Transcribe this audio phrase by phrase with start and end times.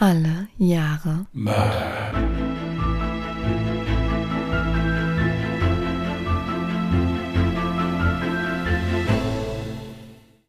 [0.00, 2.12] Alle Jahre Mörder.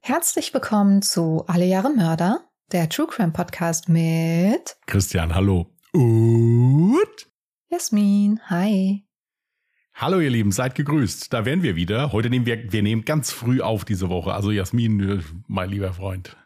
[0.02, 2.42] Herzlich willkommen zu Alle Jahre Mörder,
[2.72, 5.76] der True Crime Podcast mit Christian, hallo.
[5.94, 7.32] Und
[7.70, 8.40] Jasmin.
[8.52, 9.04] Hi.
[9.96, 11.34] hallo ihr Lieben, seid gegrüßt.
[11.34, 12.12] Da wären wir wieder.
[12.12, 14.32] Heute nehmen wir, wir nehmen ganz früh auf diese Woche.
[14.32, 16.38] Also Jasmin, äh, mein lieber Freund.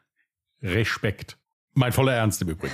[0.61, 1.37] Respekt.
[1.73, 2.73] Mein voller Ernst im Übrigen.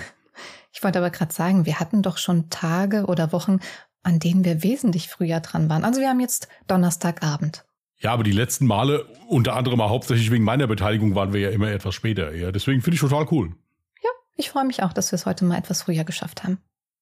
[0.71, 3.59] Ich wollte aber gerade sagen, wir hatten doch schon Tage oder Wochen,
[4.03, 5.83] an denen wir wesentlich früher dran waren.
[5.83, 7.65] Also wir haben jetzt Donnerstagabend.
[7.97, 11.49] Ja, aber die letzten Male, unter anderem auch hauptsächlich wegen meiner Beteiligung, waren wir ja
[11.49, 12.33] immer etwas später.
[12.33, 13.49] Ja, deswegen finde ich total cool.
[14.01, 16.59] Ja, ich freue mich auch, dass wir es heute mal etwas früher geschafft haben.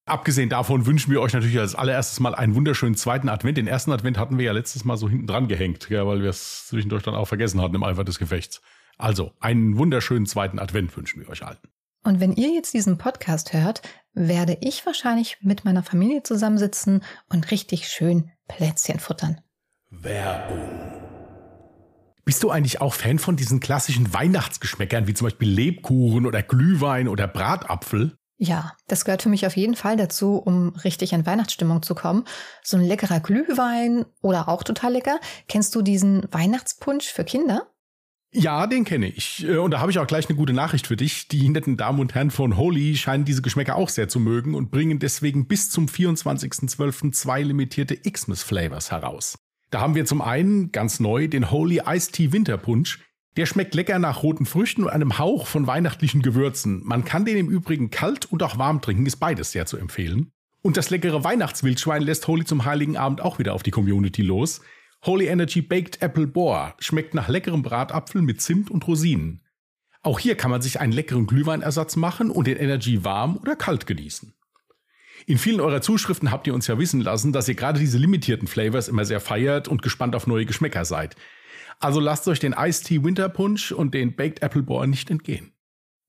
[0.07, 3.57] Abgesehen davon wünschen wir euch natürlich als allererstes mal einen wunderschönen zweiten Advent.
[3.57, 6.29] Den ersten Advent hatten wir ja letztes Mal so hinten dran gehängt, ja, weil wir
[6.29, 8.61] es zwischendurch dann auch vergessen hatten im Eifer des Gefechts.
[8.97, 11.59] Also, einen wunderschönen zweiten Advent wünschen wir euch allen.
[12.07, 13.81] Und wenn ihr jetzt diesen Podcast hört,
[14.13, 19.41] werde ich wahrscheinlich mit meiner Familie zusammensitzen und richtig schön Plätzchen futtern.
[19.89, 20.69] Werbung.
[22.23, 27.09] Bist du eigentlich auch Fan von diesen klassischen Weihnachtsgeschmäckern, wie zum Beispiel Lebkuchen oder Glühwein
[27.09, 28.17] oder Bratapfel?
[28.37, 32.23] Ja, das gehört für mich auf jeden Fall dazu, um richtig in Weihnachtsstimmung zu kommen.
[32.63, 35.19] So ein leckerer Glühwein oder auch total lecker.
[35.49, 37.67] Kennst du diesen Weihnachtspunsch für Kinder?
[38.39, 39.43] Ja, den kenne ich.
[39.47, 41.27] Äh, Und da habe ich auch gleich eine gute Nachricht für dich.
[41.27, 44.69] Die netten Damen und Herren von Holy scheinen diese Geschmäcker auch sehr zu mögen und
[44.69, 47.13] bringen deswegen bis zum 24.12.
[47.13, 49.39] zwei limitierte Xmas Flavors heraus.
[49.71, 52.99] Da haben wir zum einen ganz neu den Holy Iced Tea Winterpunsch.
[53.37, 56.81] Der schmeckt lecker nach roten Früchten und einem Hauch von weihnachtlichen Gewürzen.
[56.85, 60.29] Man kann den im Übrigen kalt und auch warm trinken, ist beides sehr zu empfehlen.
[60.61, 64.61] Und das leckere Weihnachtswildschwein lässt Holy zum Heiligen Abend auch wieder auf die Community los.
[65.05, 69.43] Holy Energy Baked Apple Boar schmeckt nach leckerem Bratapfel mit Zimt und Rosinen.
[70.01, 73.87] Auch hier kann man sich einen leckeren Glühweinersatz machen und den Energy warm oder kalt
[73.87, 74.33] genießen.
[75.25, 78.47] In vielen eurer Zuschriften habt ihr uns ja wissen lassen, dass ihr gerade diese limitierten
[78.47, 81.15] Flavors immer sehr feiert und gespannt auf neue Geschmäcker seid.
[81.79, 85.51] Also lasst euch den Iced Tea Winter Punch und den Baked Apple Boar nicht entgehen.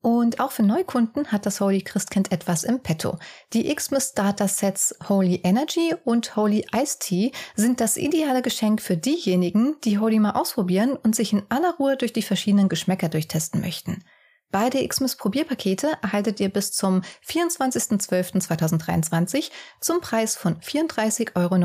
[0.00, 3.18] Und auch für Neukunden hat das Holy Christkind etwas im Petto.
[3.52, 8.96] Die Xmas Starter Sets Holy Energy und Holy Iced Tea sind das ideale Geschenk für
[8.96, 13.60] diejenigen, die Holy mal ausprobieren und sich in aller Ruhe durch die verschiedenen Geschmäcker durchtesten
[13.60, 14.04] möchten.
[14.50, 21.56] Beide Xmas Probierpakete erhaltet ihr bis zum 24.12.2023 zum Preis von 34,99 Euro.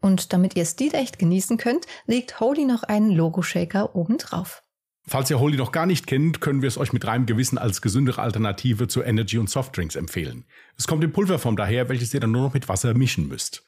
[0.00, 4.62] Und damit ihr Stil echt genießen könnt, legt Holy noch einen Logo-Shaker obendrauf.
[5.08, 7.80] Falls ihr Holy noch gar nicht kennt, können wir es euch mit reinem Gewissen als
[7.80, 10.44] gesündere Alternative zu Energy und Softdrinks empfehlen.
[10.76, 13.64] Es kommt in Pulverform daher, welches ihr dann nur noch mit Wasser mischen müsst.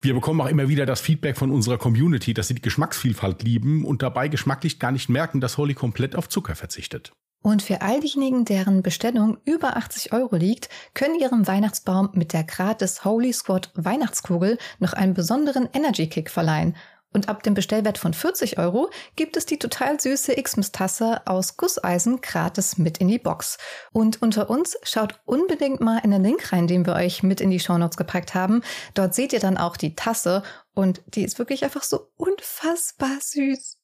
[0.00, 3.84] Wir bekommen auch immer wieder das Feedback von unserer Community, dass sie die Geschmacksvielfalt lieben
[3.84, 7.12] und dabei geschmacklich gar nicht merken, dass Holy komplett auf Zucker verzichtet.
[7.42, 12.44] Und für all diejenigen, deren Bestellung über 80 Euro liegt, können ihrem Weihnachtsbaum mit der
[12.44, 16.76] gratis Holy Squad Weihnachtskugel noch einen besonderen Energy Kick verleihen.
[17.12, 22.20] Und ab dem Bestellwert von 40 Euro gibt es die total süße Xmas-Tasse aus Gusseisen
[22.20, 23.58] gratis mit in die Box.
[23.92, 27.50] Und unter uns schaut unbedingt mal in den Link rein, den wir euch mit in
[27.50, 28.62] die Shownotes gepackt haben.
[28.94, 30.42] Dort seht ihr dann auch die Tasse
[30.74, 33.81] und die ist wirklich einfach so unfassbar süß.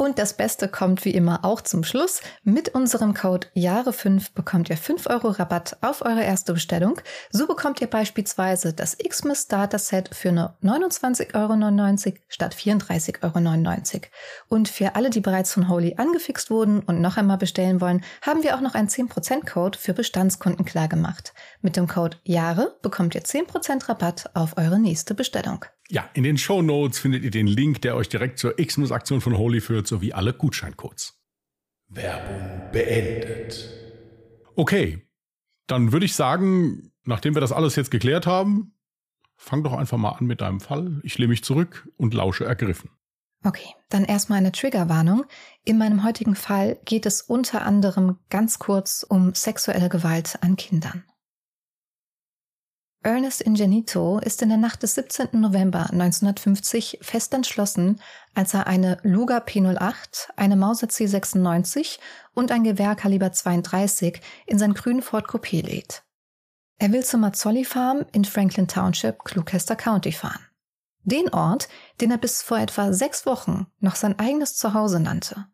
[0.00, 2.22] Und das Beste kommt wie immer auch zum Schluss.
[2.42, 6.98] Mit unserem Code Jahre5 bekommt ihr 5 Euro Rabatt auf eure erste Bestellung.
[7.30, 14.02] So bekommt ihr beispielsweise das Xmas Starter Set für nur 29,99 Euro statt 34,99 Euro.
[14.48, 18.42] Und für alle, die bereits von Holy angefixt wurden und noch einmal bestellen wollen, haben
[18.42, 21.34] wir auch noch einen 10% Code für Bestandskunden klargemacht.
[21.60, 25.66] Mit dem Code Jahre bekommt ihr 10% Rabatt auf eure nächste Bestellung.
[25.90, 29.36] Ja, in den Show Notes findet ihr den Link, der euch direkt zur Xmas-Aktion von
[29.36, 31.20] Holy führt, sowie alle Gutscheincodes.
[31.88, 33.74] Werbung beendet.
[34.54, 35.04] Okay,
[35.66, 38.78] dann würde ich sagen, nachdem wir das alles jetzt geklärt haben,
[39.36, 41.00] fang doch einfach mal an mit deinem Fall.
[41.02, 42.90] Ich lehne mich zurück und lausche ergriffen.
[43.42, 45.24] Okay, dann erstmal eine Triggerwarnung.
[45.64, 51.02] In meinem heutigen Fall geht es unter anderem ganz kurz um sexuelle Gewalt an Kindern.
[53.02, 55.40] Ernest Ingenito ist in der Nacht des 17.
[55.40, 57.98] November 1950 fest entschlossen,
[58.34, 61.98] als er eine Luger P08, eine Mauser C96
[62.34, 66.02] und ein Gewehr Kaliber 32 in sein grünen Ford Coupé lädt.
[66.76, 70.46] Er will zur Mazzoli Farm in Franklin Township, Gloucester County fahren.
[71.02, 71.68] Den Ort,
[72.02, 75.46] den er bis vor etwa sechs Wochen noch sein eigenes Zuhause nannte.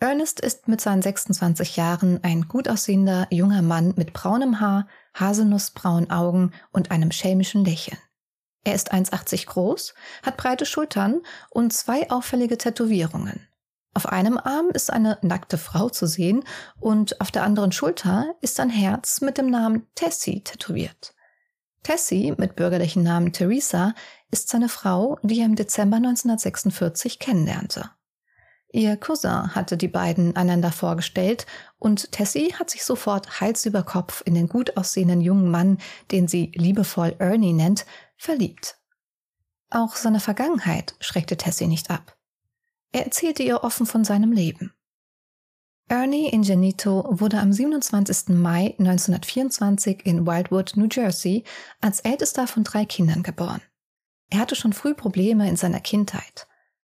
[0.00, 6.10] Ernest ist mit seinen 26 Jahren ein gut aussehender junger Mann mit braunem Haar, haselnussbraunen
[6.10, 7.98] Augen und einem schelmischen Lächeln.
[8.64, 11.20] Er ist 1,80 groß, hat breite Schultern
[11.50, 13.46] und zwei auffällige Tätowierungen.
[13.92, 16.44] Auf einem Arm ist eine nackte Frau zu sehen
[16.78, 21.14] und auf der anderen Schulter ist ein Herz mit dem Namen Tessie tätowiert.
[21.82, 23.94] Tessie mit bürgerlichen Namen Theresa
[24.30, 27.90] ist seine Frau, die er im Dezember 1946 kennenlernte.
[28.72, 31.46] Ihr Cousin hatte die beiden einander vorgestellt
[31.78, 35.78] und Tessie hat sich sofort Hals über Kopf in den gut aussehenden jungen Mann,
[36.12, 37.84] den sie liebevoll Ernie nennt,
[38.16, 38.78] verliebt.
[39.70, 42.16] Auch seine Vergangenheit schreckte Tessie nicht ab.
[42.92, 44.72] Er erzählte ihr offen von seinem Leben.
[45.88, 48.28] Ernie Ingenito wurde am 27.
[48.28, 51.42] Mai 1924 in Wildwood, New Jersey,
[51.80, 53.62] als ältester von drei Kindern geboren.
[54.28, 56.46] Er hatte schon früh Probleme in seiner Kindheit.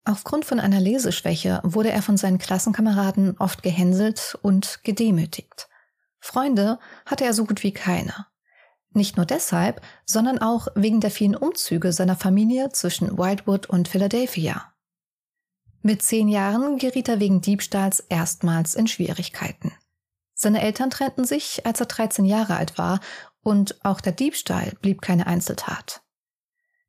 [0.06, 5.70] Aufgrund von einer Leseschwäche wurde er von seinen Klassenkameraden oft gehänselt und gedemütigt.
[6.20, 8.28] Freunde hatte er so gut wie keine.
[8.92, 14.74] Nicht nur deshalb, sondern auch wegen der vielen Umzüge seiner Familie zwischen Wildwood und Philadelphia.
[15.82, 19.72] Mit zehn Jahren geriet er wegen Diebstahls erstmals in Schwierigkeiten.
[20.34, 23.00] Seine Eltern trennten sich, als er 13 Jahre alt war,
[23.42, 26.03] und auch der Diebstahl blieb keine Einzeltat.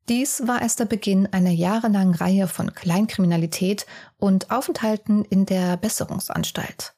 [0.07, 3.87] Dies war erst der Beginn einer jahrelangen Reihe von Kleinkriminalität
[4.17, 6.93] und Aufenthalten in der Besserungsanstalt.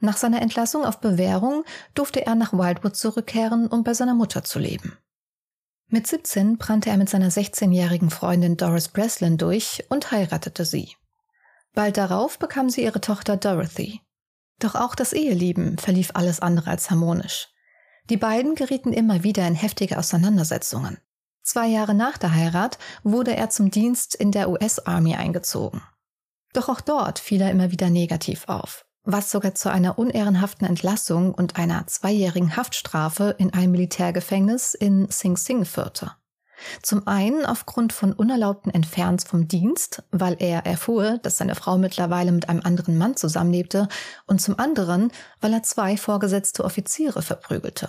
[0.00, 1.64] Nach seiner Entlassung auf Bewährung
[1.94, 4.96] durfte er nach Wildwood zurückkehren, um bei seiner Mutter zu leben.
[5.88, 10.94] Mit 17 brannte er mit seiner 16-jährigen Freundin Doris Breslin durch und heiratete sie.
[11.74, 14.00] Bald darauf bekam sie ihre Tochter Dorothy.
[14.60, 17.48] Doch auch das Eheleben verlief alles andere als harmonisch.
[18.10, 20.98] Die beiden gerieten immer wieder in heftige Auseinandersetzungen.
[21.48, 25.80] Zwei Jahre nach der Heirat wurde er zum Dienst in der US-Army eingezogen.
[26.52, 31.32] Doch auch dort fiel er immer wieder negativ auf, was sogar zu einer unehrenhaften Entlassung
[31.32, 36.12] und einer zweijährigen Haftstrafe in einem Militärgefängnis in Sing Sing führte.
[36.82, 42.30] Zum einen aufgrund von unerlaubten Entfernens vom Dienst, weil er erfuhr, dass seine Frau mittlerweile
[42.30, 43.88] mit einem anderen Mann zusammenlebte,
[44.26, 47.88] und zum anderen, weil er zwei vorgesetzte Offiziere verprügelte.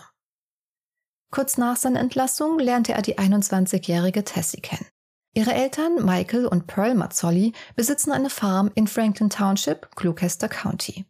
[1.32, 4.88] Kurz nach seiner Entlassung lernte er die 21-jährige Tessie kennen.
[5.34, 11.06] Ihre Eltern, Michael und Pearl Mazzoli, besitzen eine Farm in Franklin Township, Gloucester County.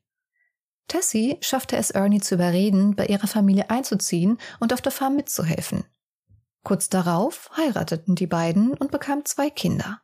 [0.90, 5.86] Tessie schaffte es Ernie zu überreden, bei ihrer Familie einzuziehen und auf der Farm mitzuhelfen.
[6.64, 10.02] Kurz darauf heirateten die beiden und bekamen zwei Kinder.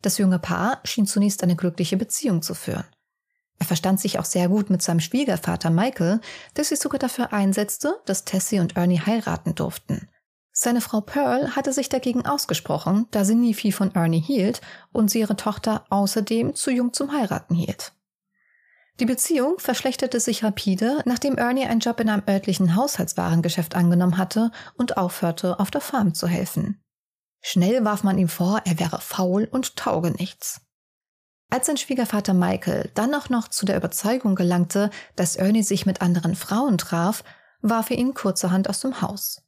[0.00, 2.86] Das junge Paar schien zunächst eine glückliche Beziehung zu führen.
[3.58, 6.20] Er verstand sich auch sehr gut mit seinem Schwiegervater Michael,
[6.56, 10.08] der sich sogar dafür einsetzte, dass Tessie und Ernie heiraten durften.
[10.52, 14.60] Seine Frau Pearl hatte sich dagegen ausgesprochen, da sie nie viel von Ernie hielt
[14.92, 17.92] und sie ihre Tochter außerdem zu jung zum Heiraten hielt.
[19.00, 24.50] Die Beziehung verschlechterte sich rapide, nachdem Ernie einen Job in einem örtlichen Haushaltswarengeschäft angenommen hatte
[24.74, 26.82] und aufhörte, auf der Farm zu helfen.
[27.40, 30.60] Schnell warf man ihm vor, er wäre faul und tauge nichts.
[31.50, 36.02] Als sein Schwiegervater Michael dann auch noch zu der Überzeugung gelangte, dass Ernie sich mit
[36.02, 37.24] anderen Frauen traf,
[37.62, 39.42] warf er ihn kurzerhand aus dem Haus.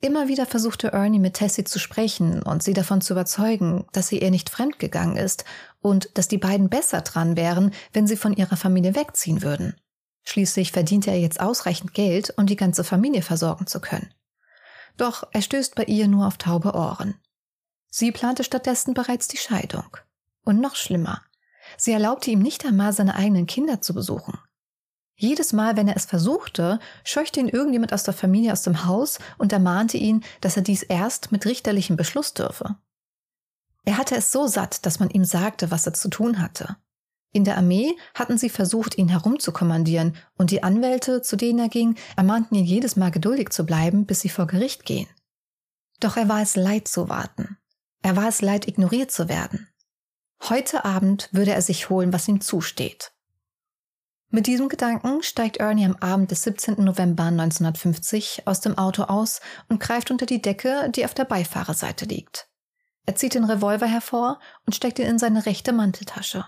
[0.00, 4.18] Immer wieder versuchte Ernie mit Tessie zu sprechen und sie davon zu überzeugen, dass sie
[4.20, 5.44] ihr nicht fremdgegangen ist
[5.80, 9.76] und dass die beiden besser dran wären, wenn sie von ihrer Familie wegziehen würden.
[10.24, 14.12] Schließlich verdiente er jetzt ausreichend Geld, um die ganze Familie versorgen zu können.
[14.96, 17.14] Doch er stößt bei ihr nur auf taube Ohren.
[17.90, 19.96] Sie plante stattdessen bereits die Scheidung.
[20.44, 21.22] Und noch schlimmer,
[21.76, 24.38] sie erlaubte ihm nicht einmal, seine eigenen Kinder zu besuchen.
[25.14, 29.18] Jedes Mal, wenn er es versuchte, scheuchte ihn irgendjemand aus der Familie aus dem Haus
[29.38, 32.76] und ermahnte ihn, dass er dies erst mit richterlichem Beschluss dürfe.
[33.84, 36.76] Er hatte es so satt, dass man ihm sagte, was er zu tun hatte.
[37.32, 41.96] In der Armee hatten sie versucht, ihn herumzukommandieren, und die Anwälte, zu denen er ging,
[42.16, 45.08] ermahnten ihn jedes Mal geduldig zu bleiben, bis sie vor Gericht gehen.
[46.00, 47.56] Doch er war es leid zu warten.
[48.02, 49.68] Er war es leid, ignoriert zu werden.
[50.48, 53.12] Heute Abend würde er sich holen, was ihm zusteht.
[54.28, 56.82] Mit diesem Gedanken steigt Ernie am Abend des 17.
[56.82, 62.06] November 1950 aus dem Auto aus und greift unter die Decke, die auf der Beifahrerseite
[62.06, 62.48] liegt.
[63.06, 66.44] Er zieht den Revolver hervor und steckt ihn in seine rechte Manteltasche.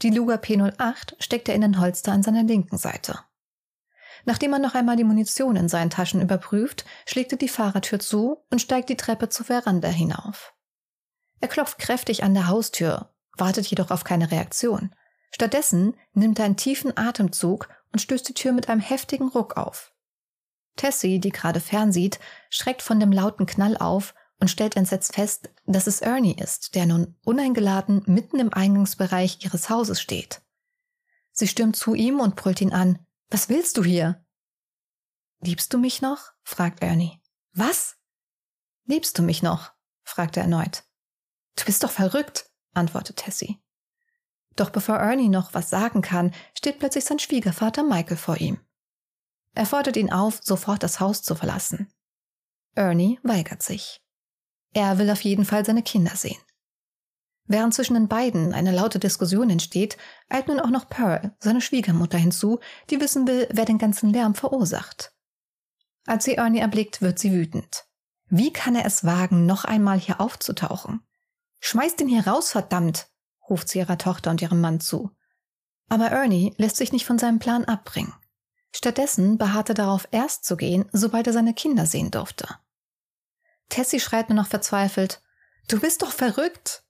[0.00, 3.18] Die Luger P08 steckt er in den Holster an seiner linken Seite.
[4.24, 8.44] Nachdem er noch einmal die Munition in seinen Taschen überprüft, schlägt er die Fahrertür zu
[8.50, 10.54] und steigt die Treppe zur Veranda hinauf.
[11.40, 14.94] Er klopft kräftig an der Haustür, wartet jedoch auf keine Reaktion.
[15.30, 19.92] Stattdessen nimmt er einen tiefen Atemzug und stößt die Tür mit einem heftigen Ruck auf.
[20.76, 22.18] Tessie, die gerade fernsieht,
[22.50, 26.86] schreckt von dem lauten Knall auf und stellt entsetzt fest, dass es Ernie ist, der
[26.86, 30.40] nun uneingeladen mitten im Eingangsbereich ihres Hauses steht.
[31.32, 33.04] Sie stürmt zu ihm und brüllt ihn an.
[33.30, 34.24] Was willst du hier?
[35.40, 36.32] Liebst du mich noch?
[36.42, 37.20] fragt Ernie.
[37.52, 37.96] Was?
[38.86, 39.72] Liebst du mich noch?
[40.04, 40.84] fragt er erneut.
[41.56, 42.47] Du bist doch verrückt
[42.78, 43.58] antwortet Tessie.
[44.56, 48.58] Doch bevor Ernie noch was sagen kann, steht plötzlich sein Schwiegervater Michael vor ihm.
[49.54, 51.92] Er fordert ihn auf, sofort das Haus zu verlassen.
[52.74, 54.00] Ernie weigert sich.
[54.72, 56.40] Er will auf jeden Fall seine Kinder sehen.
[57.46, 59.96] Während zwischen den beiden eine laute Diskussion entsteht,
[60.28, 64.34] eilt nun auch noch Pearl, seine Schwiegermutter, hinzu, die wissen will, wer den ganzen Lärm
[64.34, 65.14] verursacht.
[66.06, 67.86] Als sie Ernie erblickt, wird sie wütend.
[68.26, 71.00] Wie kann er es wagen, noch einmal hier aufzutauchen?
[71.60, 73.08] Schmeißt ihn hier raus, verdammt!
[73.48, 75.10] ruft sie ihrer Tochter und ihrem Mann zu.
[75.88, 78.14] Aber Ernie lässt sich nicht von seinem Plan abbringen.
[78.74, 82.46] Stattdessen beharrt er darauf, erst zu gehen, sobald er seine Kinder sehen durfte.
[83.70, 85.22] Tessie schreit nur noch verzweifelt,
[85.68, 86.82] Du bist doch verrückt!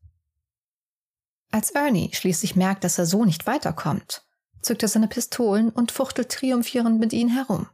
[1.50, 4.24] Als Ernie schließlich merkt, dass er so nicht weiterkommt,
[4.60, 7.68] zückt er seine Pistolen und fuchtelt triumphierend mit ihnen herum.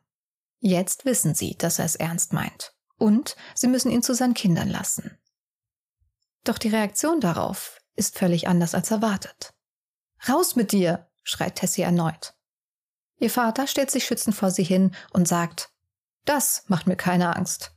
[0.60, 2.74] Jetzt wissen sie, dass er es ernst meint.
[2.96, 5.18] Und sie müssen ihn zu seinen Kindern lassen.
[6.44, 9.54] Doch die Reaktion darauf ist völlig anders als erwartet.
[10.28, 11.08] Raus mit dir!
[11.22, 12.34] schreit Tessie erneut.
[13.18, 15.70] Ihr Vater stellt sich schützend vor sie hin und sagt,
[16.24, 17.72] das macht mir keine Angst.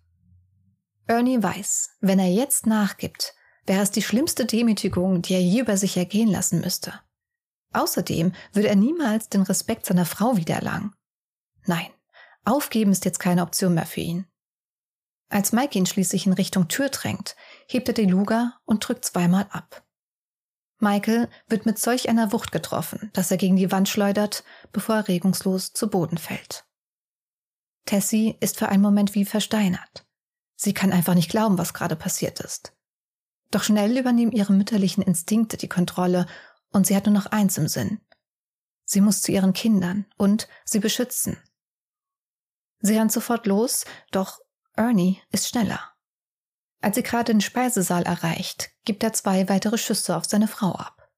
[1.06, 3.34] Ernie weiß, wenn er jetzt nachgibt,
[3.66, 6.94] wäre es die schlimmste Demütigung, die er je über sich ergehen lassen müsste.
[7.74, 10.94] Außerdem würde er niemals den Respekt seiner Frau wiedererlangen.
[11.66, 11.88] Nein,
[12.44, 14.26] aufgeben ist jetzt keine Option mehr für ihn.
[15.30, 17.36] Als Mike ihn schließlich in Richtung Tür drängt,
[17.68, 19.84] hebt er die Luga und drückt zweimal ab.
[20.80, 25.08] Michael wird mit solch einer Wucht getroffen, dass er gegen die Wand schleudert, bevor er
[25.08, 26.66] regungslos zu Boden fällt.
[27.86, 30.06] Tessie ist für einen Moment wie versteinert.
[30.56, 32.74] Sie kann einfach nicht glauben, was gerade passiert ist.
[33.50, 36.28] Doch schnell übernehmen ihre mütterlichen Instinkte die Kontrolle
[36.72, 38.02] und sie hat nur noch eins im Sinn.
[38.84, 41.38] Sie muss zu ihren Kindern und sie beschützen.
[42.80, 44.40] Sie rennt sofort los, doch
[44.78, 45.80] Ernie ist schneller.
[46.82, 51.10] Als sie gerade den Speisesaal erreicht, gibt er zwei weitere Schüsse auf seine Frau ab.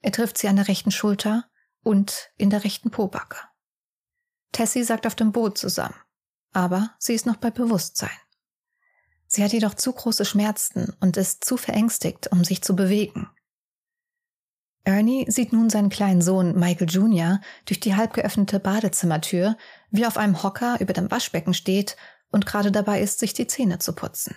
[0.00, 1.48] Er trifft sie an der rechten Schulter
[1.82, 3.38] und in der rechten Pobacke.
[4.50, 5.94] Tessie sagt auf dem Boot zusammen,
[6.52, 8.10] aber sie ist noch bei Bewusstsein.
[9.28, 13.30] Sie hat jedoch zu große Schmerzen und ist zu verängstigt, um sich zu bewegen.
[14.84, 17.40] Ernie sieht nun seinen kleinen Sohn Michael Jr.
[17.64, 19.56] durch die halb geöffnete Badezimmertür,
[19.90, 21.96] wie auf einem Hocker über dem Waschbecken steht
[22.30, 24.34] und gerade dabei ist, sich die Zähne zu putzen.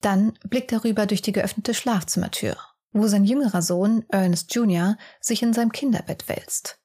[0.00, 2.56] Dann blickt er rüber durch die geöffnete Schlafzimmertür,
[2.92, 6.78] wo sein jüngerer Sohn, Ernest Jr., sich in seinem Kinderbett wälzt.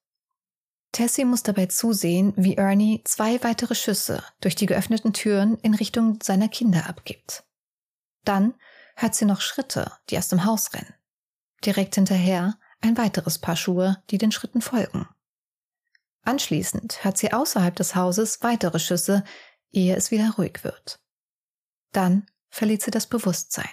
[0.92, 6.20] Tessie muss dabei zusehen, wie Ernie zwei weitere Schüsse durch die geöffneten Türen in Richtung
[6.24, 7.44] seiner Kinder abgibt.
[8.24, 8.56] Dann
[8.96, 10.94] hört sie noch Schritte, die aus dem Haus rennen.
[11.66, 15.08] Direkt hinterher ein weiteres Paar Schuhe, die den Schritten folgen.
[16.24, 19.24] Anschließend hört sie außerhalb des Hauses weitere Schüsse,
[19.72, 21.00] ehe es wieder ruhig wird.
[21.92, 23.70] Dann verliert sie das Bewusstsein.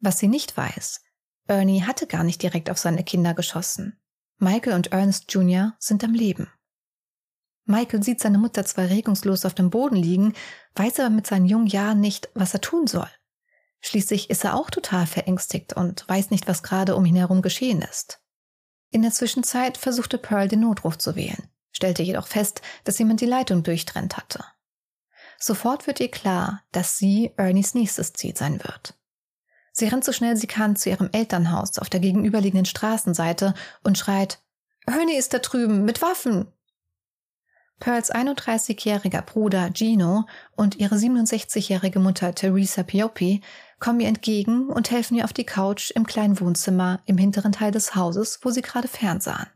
[0.00, 1.02] Was sie nicht weiß,
[1.46, 4.00] Ernie hatte gar nicht direkt auf seine Kinder geschossen.
[4.38, 5.74] Michael und Ernest Jr.
[5.78, 6.50] sind am Leben.
[7.66, 10.34] Michael sieht seine Mutter zwar regungslos auf dem Boden liegen,
[10.74, 13.08] weiß aber mit seinen jungen Jahren nicht, was er tun soll.
[13.80, 17.82] Schließlich ist er auch total verängstigt und weiß nicht, was gerade um ihn herum geschehen
[17.82, 18.20] ist.
[18.90, 23.26] In der Zwischenzeit versuchte Pearl den Notruf zu wählen, stellte jedoch fest, dass jemand die
[23.26, 24.42] Leitung durchtrennt hatte.
[25.38, 28.94] Sofort wird ihr klar, dass sie Ernies nächstes Ziel sein wird.
[29.72, 34.38] Sie rennt so schnell sie kann zu ihrem Elternhaus auf der gegenüberliegenden Straßenseite und schreit,
[34.86, 36.46] Ernie ist da drüben mit Waffen.
[37.80, 43.40] Pearls 31-jähriger Bruder Gino und ihre 67-jährige Mutter Theresa Pioppi
[43.80, 47.72] kommen ihr entgegen und helfen ihr auf die Couch im kleinen Wohnzimmer im hinteren Teil
[47.72, 49.48] des Hauses, wo sie gerade fernsahen.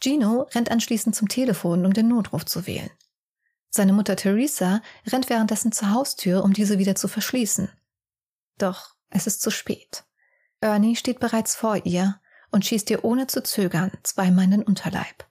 [0.00, 2.90] Gino rennt anschließend zum Telefon, um den Notruf zu wählen.
[3.70, 7.70] Seine Mutter Theresa rennt währenddessen zur Haustür, um diese wieder zu verschließen.
[8.58, 10.04] Doch es ist zu spät.
[10.60, 12.20] Ernie steht bereits vor ihr
[12.50, 15.26] und schießt ihr ohne zu zögern zweimal in den Unterleib.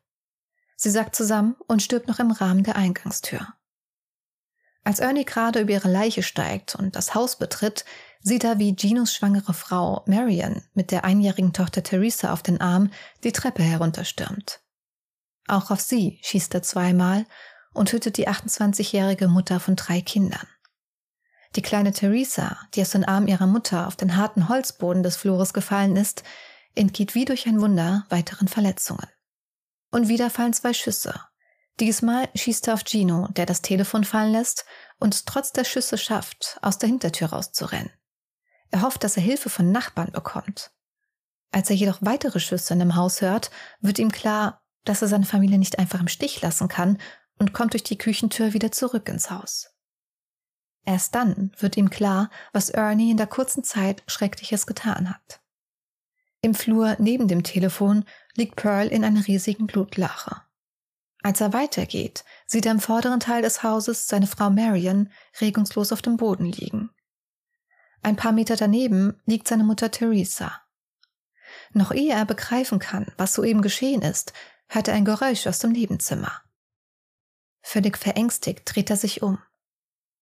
[0.75, 3.47] Sie sagt zusammen und stirbt noch im Rahmen der Eingangstür.
[4.83, 7.85] Als Ernie gerade über ihre Leiche steigt und das Haus betritt,
[8.23, 12.89] sieht er, wie Ginos schwangere Frau Marion mit der einjährigen Tochter Theresa auf den Arm
[13.23, 14.61] die Treppe herunterstürmt.
[15.47, 17.25] Auch auf sie schießt er zweimal
[17.73, 20.47] und tötet die 28-jährige Mutter von drei Kindern.
[21.55, 25.53] Die kleine Theresa, die aus den Armen ihrer Mutter auf den harten Holzboden des Flures
[25.53, 26.23] gefallen ist,
[26.75, 29.07] entgeht wie durch ein Wunder weiteren Verletzungen.
[29.91, 31.19] Und wieder fallen zwei Schüsse.
[31.79, 34.65] Diesmal schießt er auf Gino, der das Telefon fallen lässt
[34.99, 37.91] und trotz der Schüsse schafft, aus der Hintertür rauszurennen.
[38.73, 40.71] Er hofft, dass er Hilfe von Nachbarn bekommt.
[41.51, 43.51] Als er jedoch weitere Schüsse in dem Haus hört,
[43.81, 46.97] wird ihm klar, dass er seine Familie nicht einfach im Stich lassen kann
[47.37, 49.69] und kommt durch die Küchentür wieder zurück ins Haus.
[50.85, 55.39] Erst dann wird ihm klar, was Ernie in der kurzen Zeit Schreckliches getan hat.
[56.41, 60.41] Im Flur neben dem Telefon liegt Pearl in einer riesigen Blutlache.
[61.21, 66.01] Als er weitergeht, sieht er im vorderen Teil des Hauses seine Frau Marion regungslos auf
[66.01, 66.89] dem Boden liegen.
[68.03, 70.61] Ein paar Meter daneben liegt seine Mutter Theresa.
[71.71, 74.33] Noch ehe er begreifen kann, was soeben geschehen ist,
[74.67, 76.41] hört er ein Geräusch aus dem Nebenzimmer.
[77.61, 79.39] Völlig verängstigt dreht er sich um.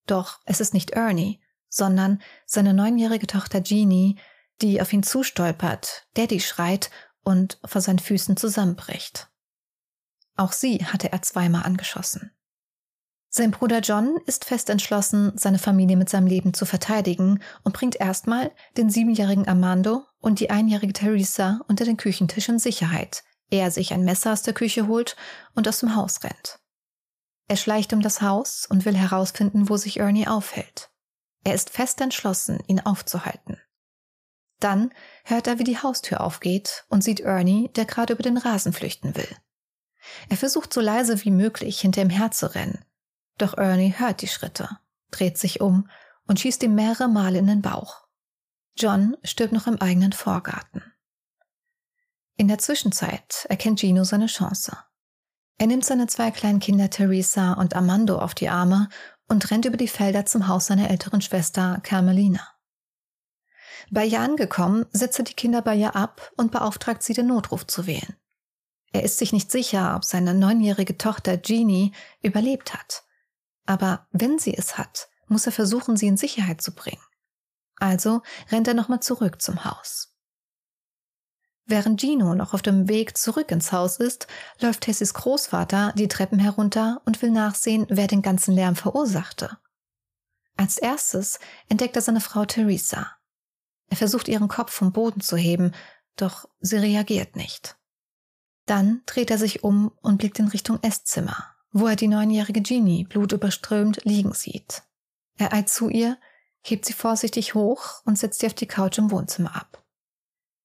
[0.06, 4.20] Doch es ist nicht Ernie, sondern seine neunjährige Tochter Jeannie,
[4.62, 6.92] die auf ihn zustolpert, Daddy schreit
[7.24, 9.30] und vor seinen Füßen zusammenbricht.
[10.36, 12.32] Auch sie hatte er zweimal angeschossen.
[13.34, 17.96] Sein Bruder John ist fest entschlossen, seine Familie mit seinem Leben zu verteidigen und bringt
[17.96, 23.72] erstmal den siebenjährigen Armando und die einjährige Teresa unter den Küchentisch in Sicherheit, ehe er
[23.72, 25.16] sich ein Messer aus der Küche holt
[25.56, 26.60] und aus dem Haus rennt.
[27.48, 30.90] Er schleicht um das Haus und will herausfinden, wo sich Ernie aufhält.
[31.46, 33.58] Er ist fest entschlossen, ihn aufzuhalten.
[34.60, 38.74] Dann hört er, wie die Haustür aufgeht und sieht Ernie, der gerade über den Rasen
[38.74, 39.38] flüchten will.
[40.28, 42.84] Er versucht so leise wie möglich hinter ihm herzurennen,
[43.42, 44.70] doch Ernie hört die Schritte,
[45.10, 45.90] dreht sich um
[46.28, 48.08] und schießt ihm mehrere Male in den Bauch.
[48.78, 50.84] John stirbt noch im eigenen Vorgarten.
[52.38, 54.78] In der Zwischenzeit erkennt Gino seine Chance.
[55.58, 58.90] Er nimmt seine zwei kleinen Kinder Teresa und Armando auf die Arme
[59.28, 62.48] und rennt über die Felder zum Haus seiner älteren Schwester Carmelina.
[63.92, 67.68] Bei ihr angekommen, setzt er die Kinder bei ihr ab und beauftragt sie, den Notruf
[67.68, 68.16] zu wählen.
[68.94, 73.04] Er ist sich nicht sicher, ob seine neunjährige Tochter Jeannie überlebt hat.
[73.66, 77.02] Aber wenn sie es hat, muss er versuchen, sie in Sicherheit zu bringen.
[77.78, 80.12] Also rennt er nochmal zurück zum Haus.
[81.66, 84.28] Während Gino noch auf dem Weg zurück ins Haus ist,
[84.60, 89.58] läuft Tessys Großvater die Treppen herunter und will nachsehen, wer den ganzen Lärm verursachte.
[90.58, 91.40] Als erstes
[91.70, 93.10] entdeckt er seine Frau Theresa.
[93.88, 95.74] Er versucht ihren Kopf vom Boden zu heben,
[96.18, 97.78] doch sie reagiert nicht.
[98.66, 103.06] Dann dreht er sich um und blickt in Richtung Esszimmer, wo er die neunjährige Jeannie
[103.06, 104.84] blutüberströmt liegen sieht.
[105.38, 106.18] Er eilt zu ihr,
[106.62, 109.84] hebt sie vorsichtig hoch und setzt sie auf die Couch im Wohnzimmer ab.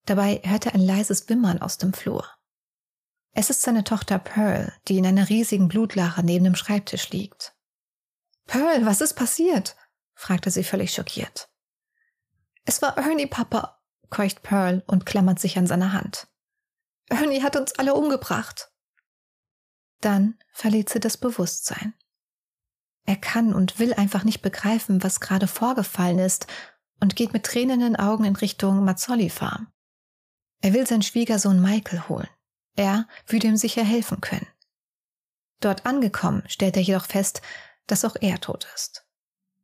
[0.05, 2.27] Dabei hört er ein leises Wimmern aus dem Flur.
[3.33, 7.55] Es ist seine Tochter Pearl, die in einer riesigen Blutlache neben dem Schreibtisch liegt.
[8.47, 9.77] Pearl, was ist passiert?
[10.15, 11.49] fragte sie völlig schockiert.
[12.65, 13.79] Es war Ernie, Papa,
[14.11, 16.29] keucht Pearl und klammert sich an seine Hand.
[17.09, 18.71] Ernie hat uns alle umgebracht.
[20.01, 21.95] Dann verliert sie das Bewusstsein.
[23.05, 26.47] Er kann und will einfach nicht begreifen, was gerade vorgefallen ist
[27.01, 29.69] und geht mit tränenden Augen in Richtung Mazzoli Farm.
[30.61, 32.29] Er will seinen Schwiegersohn Michael holen.
[32.75, 34.47] Er würde ihm sicher helfen können.
[35.61, 37.41] Dort angekommen, stellt er jedoch fest,
[37.87, 39.07] dass auch er tot ist.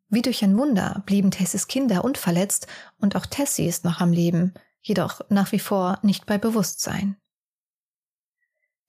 [0.09, 2.67] Wie durch ein Wunder blieben Tessys Kinder unverletzt
[2.99, 7.17] und auch Tessie ist noch am Leben, jedoch nach wie vor nicht bei Bewusstsein.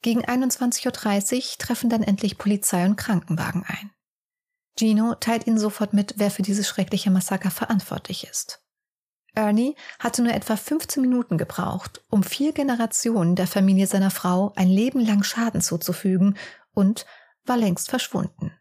[0.04, 3.90] Gegen 21.30 Uhr treffen dann endlich Polizei und Krankenwagen ein.
[4.78, 8.62] Gino teilt ihnen sofort mit, wer für dieses schreckliche Massaker verantwortlich ist.
[9.34, 14.68] Ernie hatte nur etwa 15 Minuten gebraucht, um vier Generationen der Familie seiner Frau ein
[14.68, 16.38] Leben lang Schaden zuzufügen
[16.74, 17.06] und
[17.46, 18.52] war längst verschwunden.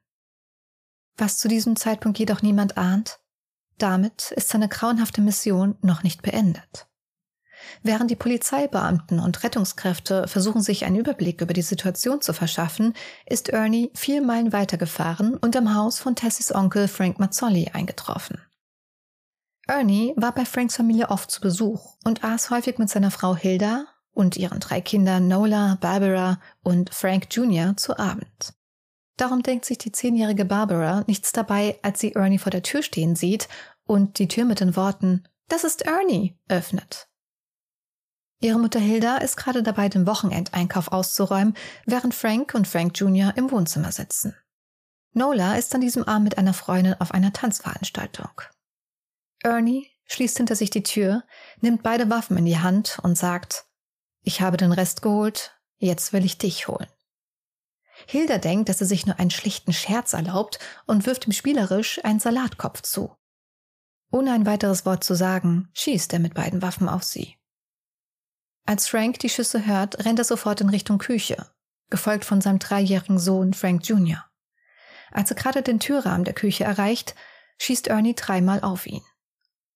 [1.16, 3.18] Was zu diesem Zeitpunkt jedoch niemand ahnt,
[3.78, 6.86] damit ist seine grauenhafte Mission noch nicht beendet.
[7.82, 12.94] Während die Polizeibeamten und Rettungskräfte versuchen, sich einen Überblick über die Situation zu verschaffen,
[13.26, 18.40] ist Ernie vier Meilen weitergefahren und am Haus von Tessys Onkel Frank Mazzoli eingetroffen.
[19.66, 23.86] Ernie war bei Franks Familie oft zu Besuch und aß häufig mit seiner Frau Hilda
[24.12, 27.76] und ihren drei Kindern Nola, Barbara und Frank Jr.
[27.76, 28.54] zu Abend.
[29.16, 33.14] Darum denkt sich die zehnjährige Barbara nichts dabei, als sie Ernie vor der Tür stehen
[33.14, 33.48] sieht
[33.84, 37.08] und die Tür mit den Worten Das ist Ernie öffnet.
[38.42, 41.54] Ihre Mutter Hilda ist gerade dabei, den Wochenendeinkauf auszuräumen,
[41.86, 43.32] während Frank und Frank Jr.
[43.36, 44.34] im Wohnzimmer sitzen.
[45.12, 48.32] Nola ist an diesem Abend mit einer Freundin auf einer Tanzveranstaltung.
[49.44, 51.22] Ernie schließt hinter sich die Tür,
[51.60, 53.66] nimmt beide Waffen in die Hand und sagt,
[54.22, 56.88] ich habe den Rest geholt, jetzt will ich dich holen.
[58.08, 62.18] Hilda denkt, dass er sich nur einen schlichten Scherz erlaubt und wirft ihm spielerisch einen
[62.18, 63.14] Salatkopf zu.
[64.10, 67.36] Ohne ein weiteres Wort zu sagen, schießt er mit beiden Waffen auf sie.
[68.64, 71.50] Als Frank die Schüsse hört, rennt er sofort in Richtung Küche,
[71.90, 74.24] gefolgt von seinem dreijährigen Sohn Frank Jr.
[75.10, 77.14] Als er gerade den Türrahmen der Küche erreicht,
[77.58, 79.02] schießt Ernie dreimal auf ihn.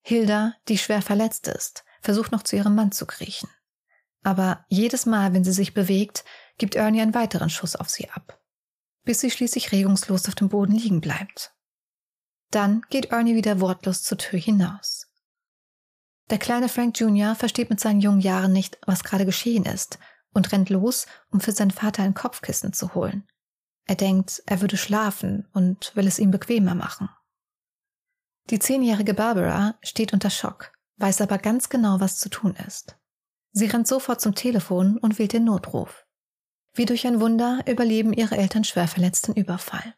[0.02, 3.50] Hilda, die schwer verletzt ist, versucht noch zu ihrem Mann zu kriechen.
[4.22, 6.24] Aber jedes Mal, wenn sie sich bewegt,
[6.58, 8.40] gibt Ernie einen weiteren Schuss auf sie ab,
[9.04, 11.54] bis sie schließlich regungslos auf dem Boden liegen bleibt.
[12.50, 15.05] Dann geht Ernie wieder wortlos zur Tür hinaus.
[16.30, 17.34] Der kleine Frank Jr.
[17.34, 19.98] versteht mit seinen jungen Jahren nicht, was gerade geschehen ist
[20.32, 23.26] und rennt los, um für seinen Vater ein Kopfkissen zu holen.
[23.86, 27.08] Er denkt, er würde schlafen und will es ihm bequemer machen.
[28.50, 32.96] Die zehnjährige Barbara steht unter Schock, weiß aber ganz genau, was zu tun ist.
[33.52, 36.04] Sie rennt sofort zum Telefon und wählt den Notruf.
[36.74, 39.94] Wie durch ein Wunder überleben ihre Eltern schwer verletzten Überfall.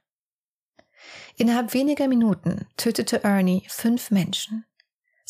[1.36, 4.64] Innerhalb weniger Minuten tötete Ernie fünf Menschen.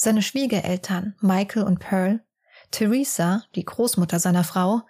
[0.00, 2.24] Seine Schwiegereltern Michael und Pearl,
[2.70, 4.82] Theresa, die Großmutter seiner Frau,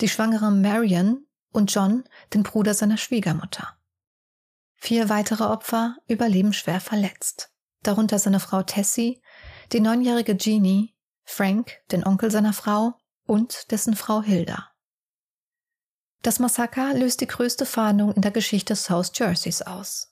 [0.00, 2.02] die schwangere Marion und John,
[2.34, 3.78] den Bruder seiner Schwiegermutter.
[4.74, 7.52] Vier weitere Opfer überleben schwer verletzt,
[7.84, 9.22] darunter seine Frau Tessie,
[9.70, 10.92] die neunjährige Jeannie,
[11.22, 12.94] Frank, den Onkel seiner Frau
[13.26, 14.72] und dessen Frau Hilda.
[16.22, 20.10] Das Massaker löst die größte Fahndung in der Geschichte South Jerseys aus.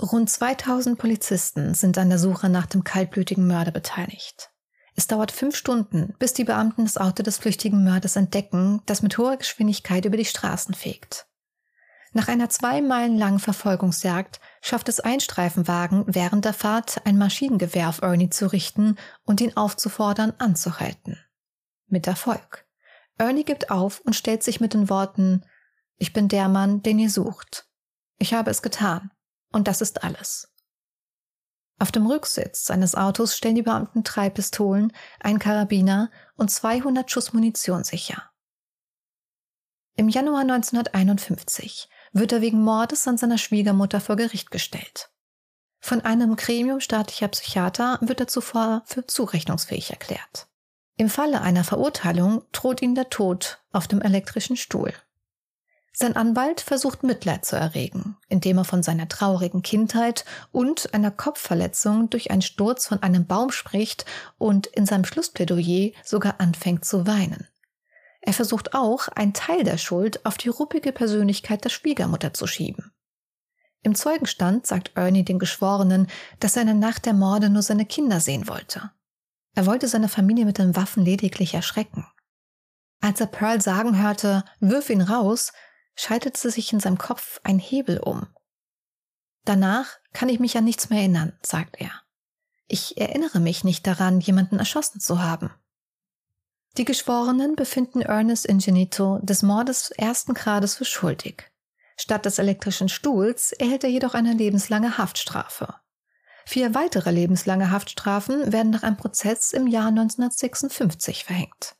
[0.00, 4.50] Rund 2000 Polizisten sind an der Suche nach dem kaltblütigen Mörder beteiligt.
[4.94, 9.16] Es dauert fünf Stunden, bis die Beamten das Auto des flüchtigen Mörders entdecken, das mit
[9.16, 11.26] hoher Geschwindigkeit über die Straßen fegt.
[12.14, 17.88] Nach einer zwei Meilen langen Verfolgungsjagd schafft es ein Streifenwagen während der Fahrt ein Maschinengewehr
[17.88, 21.18] auf Ernie zu richten und ihn aufzufordern, anzuhalten.
[21.86, 22.66] Mit Erfolg.
[23.16, 25.44] Ernie gibt auf und stellt sich mit den Worten
[25.96, 27.66] Ich bin der Mann, den ihr sucht.
[28.18, 29.10] Ich habe es getan.
[29.52, 30.52] Und das ist alles.
[31.78, 37.32] Auf dem Rücksitz seines Autos stellen die Beamten drei Pistolen, ein Karabiner und 200 Schuss
[37.32, 38.30] Munition sicher.
[39.94, 45.10] Im Januar 1951 wird er wegen Mordes an seiner Schwiegermutter vor Gericht gestellt.
[45.80, 50.48] Von einem Gremium staatlicher Psychiater wird er zuvor für zurechnungsfähig erklärt.
[50.96, 54.94] Im Falle einer Verurteilung droht ihm der Tod auf dem elektrischen Stuhl.
[55.94, 62.08] Sein Anwalt versucht Mitleid zu erregen, indem er von seiner traurigen Kindheit und einer Kopfverletzung
[62.08, 64.06] durch einen Sturz von einem Baum spricht
[64.38, 67.46] und in seinem Schlussplädoyer sogar anfängt zu weinen.
[68.22, 72.92] Er versucht auch, einen Teil der Schuld auf die ruppige Persönlichkeit der Schwiegermutter zu schieben.
[73.82, 76.06] Im Zeugenstand sagt Ernie den Geschworenen,
[76.40, 78.92] dass er in der Nacht der Morde nur seine Kinder sehen wollte.
[79.54, 82.06] Er wollte seine Familie mit den Waffen lediglich erschrecken.
[83.00, 85.52] Als er Pearl sagen hörte, wirf ihn raus,
[85.94, 88.26] schaltete sich in seinem Kopf ein Hebel um.
[89.44, 91.90] Danach kann ich mich an nichts mehr erinnern, sagt er.
[92.68, 95.50] Ich erinnere mich nicht daran, jemanden erschossen zu haben.
[96.78, 101.50] Die Geschworenen befinden Ernest Ingenito des Mordes ersten Grades für schuldig.
[101.98, 105.74] Statt des elektrischen Stuhls erhält er jedoch eine lebenslange Haftstrafe.
[106.46, 111.76] Vier weitere lebenslange Haftstrafen werden nach einem Prozess im Jahr 1956 verhängt.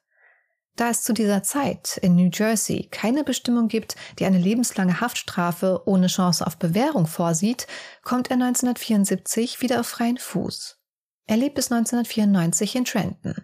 [0.77, 5.83] Da es zu dieser Zeit in New Jersey keine Bestimmung gibt, die eine lebenslange Haftstrafe
[5.85, 7.67] ohne Chance auf Bewährung vorsieht,
[8.03, 10.79] kommt er 1974 wieder auf freien Fuß.
[11.27, 13.35] Er lebt bis 1994 in Trenton,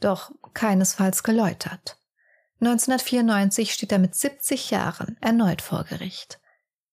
[0.00, 1.98] doch keinesfalls geläutert.
[2.60, 6.40] 1994 steht er mit 70 Jahren erneut vor Gericht.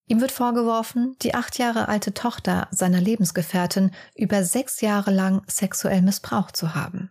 [0.08, 6.04] Ihm wird vorgeworfen, die acht Jahre alte Tochter seiner Lebensgefährtin über sechs Jahre lang sexuell
[6.04, 7.10] missbraucht zu haben.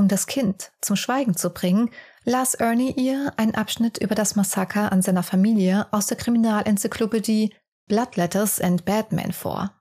[0.00, 1.90] Um das Kind zum Schweigen zu bringen,
[2.24, 7.54] las Ernie ihr einen Abschnitt über das Massaker an seiner Familie aus der Kriminalenzyklopädie
[7.86, 9.78] Bloodletters and Batman vor.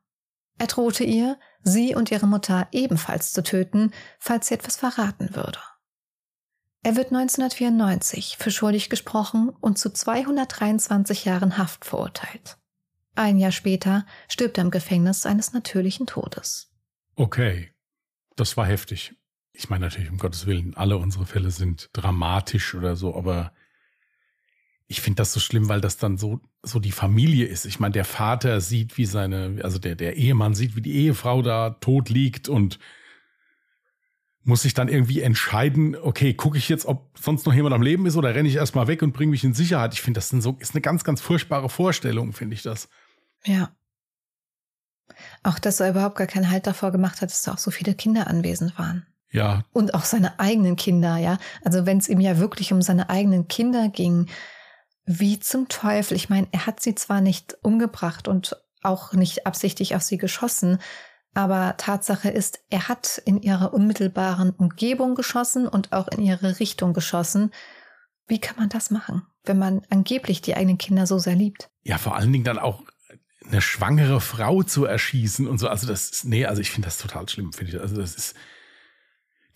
[0.58, 5.60] Er drohte ihr, sie und ihre Mutter ebenfalls zu töten, falls sie etwas verraten würde.
[6.84, 12.58] Er wird 1994 für schuldig gesprochen und zu 223 Jahren Haft verurteilt.
[13.16, 16.74] Ein Jahr später stirbt er im Gefängnis eines natürlichen Todes.
[17.16, 17.72] Okay,
[18.36, 19.16] das war heftig
[19.60, 23.52] ich meine natürlich, um Gottes Willen, alle unsere Fälle sind dramatisch oder so, aber
[24.88, 27.66] ich finde das so schlimm, weil das dann so, so die Familie ist.
[27.66, 31.42] Ich meine, der Vater sieht, wie seine, also der, der Ehemann sieht, wie die Ehefrau
[31.42, 32.80] da tot liegt und
[34.44, 38.06] muss sich dann irgendwie entscheiden, okay, gucke ich jetzt, ob sonst noch jemand am Leben
[38.06, 39.94] ist oder renne ich erstmal weg und bringe mich in Sicherheit.
[39.94, 42.88] Ich finde, das so, ist eine ganz, ganz furchtbare Vorstellung, finde ich das.
[43.44, 43.76] Ja.
[45.44, 47.94] Auch, dass er überhaupt gar keinen Halt davor gemacht hat, dass da auch so viele
[47.94, 49.06] Kinder anwesend waren.
[49.32, 49.64] Ja.
[49.74, 51.38] Und auch seine eigenen Kinder, ja.
[51.64, 54.28] Also wenn es ihm ja wirklich um seine eigenen Kinder ging,
[55.06, 56.16] wie zum Teufel.
[56.16, 60.80] Ich meine, er hat sie zwar nicht umgebracht und auch nicht absichtlich auf sie geschossen,
[61.34, 66.94] aber Tatsache ist, er hat in ihrer unmittelbaren Umgebung geschossen und auch in ihre Richtung
[66.94, 67.52] geschossen.
[68.28, 71.70] Wie kann man das machen, wenn man angeblich die eigenen Kinder so sehr liebt?
[71.84, 72.84] Ja, vor allen Dingen dann auch
[73.48, 75.68] eine schwangere Frau zu erschießen und so.
[75.68, 77.82] Also das ist, nee, also ich finde das total schlimm, finde ich.
[77.82, 78.36] Also das ist,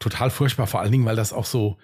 [0.04, 1.78] total furchtbar, vor allen Dingen, weil das auch so,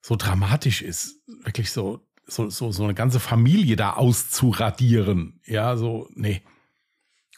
[0.00, 1.22] so dramatisch ist.
[1.44, 5.40] Wirklich so, so, so, so eine ganze Familie da auszuradieren.
[5.46, 6.42] Ja, so, nee.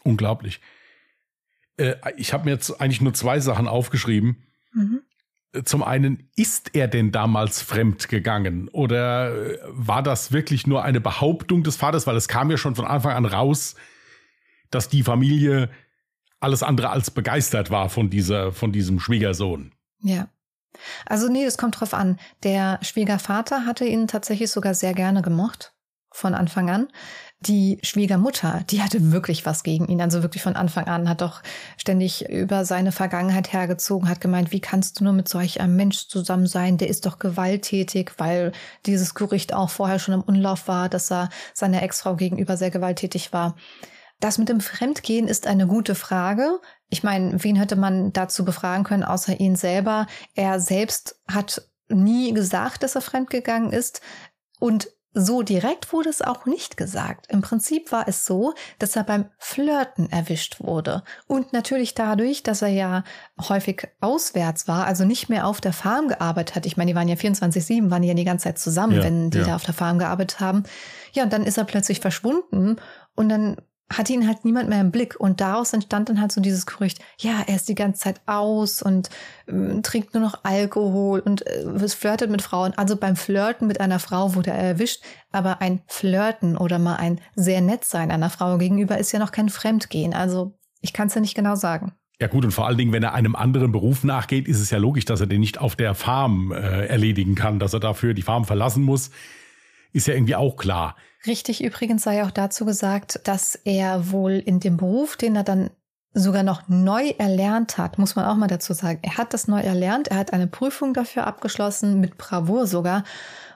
[0.05, 0.61] Unglaublich.
[1.77, 4.43] Äh, ich habe mir jetzt eigentlich nur zwei Sachen aufgeschrieben.
[4.73, 5.03] Mhm.
[5.65, 11.63] Zum einen, ist er denn damals fremd gegangen oder war das wirklich nur eine Behauptung
[11.63, 12.07] des Vaters?
[12.07, 13.77] Weil es kam ja schon von Anfang an raus,
[14.71, 15.69] dass die Familie
[16.41, 19.73] alles andere als begeistert war von dieser, von diesem Schwiegersohn.
[20.03, 20.29] Ja.
[21.07, 22.19] Also nee, es kommt drauf an.
[22.43, 25.75] Der Schwiegervater hatte ihn tatsächlich sogar sehr gerne gemocht
[26.11, 26.89] von Anfang an.
[27.41, 31.43] Die Schwiegermutter, die hatte wirklich was gegen ihn, also wirklich von Anfang an, hat doch
[31.77, 36.07] ständig über seine Vergangenheit hergezogen, hat gemeint, wie kannst du nur mit solch einem Mensch
[36.07, 38.53] zusammen sein, der ist doch gewalttätig, weil
[38.87, 43.33] dieses Gerücht auch vorher schon im Unlauf war, dass er seiner Ex-Frau gegenüber sehr gewalttätig
[43.33, 43.57] war.
[44.21, 46.61] Das mit dem Fremdgehen ist eine gute Frage.
[46.93, 50.07] Ich meine, wen hätte man dazu befragen können, außer ihn selber?
[50.35, 54.03] Er selbst hat nie gesagt, dass er fremdgegangen ist.
[54.61, 57.29] Und so direkt wurde es auch nicht gesagt.
[57.31, 61.03] Im Prinzip war es so, dass er beim Flirten erwischt wurde.
[61.27, 63.05] Und natürlich dadurch, dass er ja
[63.41, 66.67] häufig auswärts war, also nicht mehr auf der Farm gearbeitet hat.
[66.67, 69.39] Ich meine, die waren ja 24-7, waren ja die ganze Zeit zusammen, ja, wenn die
[69.39, 69.45] ja.
[69.45, 70.65] da auf der Farm gearbeitet haben.
[71.15, 72.77] Ja, und dann ist er plötzlich verschwunden
[73.15, 73.57] und dann
[73.91, 75.19] hatte ihn halt niemand mehr im Blick.
[75.19, 78.83] Und daraus entstand dann halt so dieses Gerücht, ja, er ist die ganze Zeit aus
[78.83, 79.11] und
[79.47, 82.73] äh, trinkt nur noch Alkohol und äh, flirtet mit Frauen.
[82.77, 87.21] Also beim Flirten mit einer Frau wurde er erwischt, aber ein Flirten oder mal ein
[87.35, 90.15] sehr nett sein einer Frau gegenüber ist ja noch kein Fremdgehen.
[90.15, 91.93] Also ich kann es ja nicht genau sagen.
[92.21, 94.79] Ja gut, und vor allen Dingen, wenn er einem anderen Beruf nachgeht, ist es ja
[94.79, 98.23] logisch, dass er den nicht auf der Farm äh, erledigen kann, dass er dafür die
[98.23, 99.11] Farm verlassen muss.
[99.93, 100.97] Ist ja irgendwie auch klar.
[101.27, 105.71] Richtig, übrigens sei auch dazu gesagt, dass er wohl in dem Beruf, den er dann
[106.15, 108.99] sogar noch neu erlernt hat, muss man auch mal dazu sagen.
[109.03, 113.05] Er hat das neu erlernt, er hat eine Prüfung dafür abgeschlossen, mit Bravour sogar.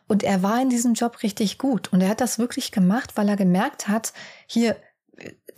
[0.09, 1.93] Und er war in diesem Job richtig gut.
[1.93, 4.13] Und er hat das wirklich gemacht, weil er gemerkt hat,
[4.47, 4.77] hier,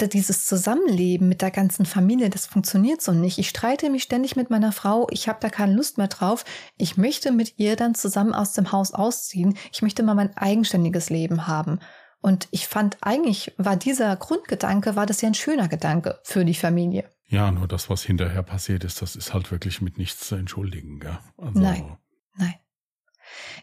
[0.01, 3.39] dieses Zusammenleben mit der ganzen Familie, das funktioniert so nicht.
[3.39, 6.45] Ich streite mich ständig mit meiner Frau, ich habe da keine Lust mehr drauf.
[6.77, 9.57] Ich möchte mit ihr dann zusammen aus dem Haus ausziehen.
[9.73, 11.81] Ich möchte mal mein eigenständiges Leben haben.
[12.21, 16.55] Und ich fand eigentlich war dieser Grundgedanke, war das ja ein schöner Gedanke für die
[16.55, 17.09] Familie.
[17.27, 20.99] Ja, nur das, was hinterher passiert ist, das ist halt wirklich mit nichts zu entschuldigen.
[20.99, 21.19] Gell?
[21.37, 21.97] Also nein,
[22.37, 22.55] nein.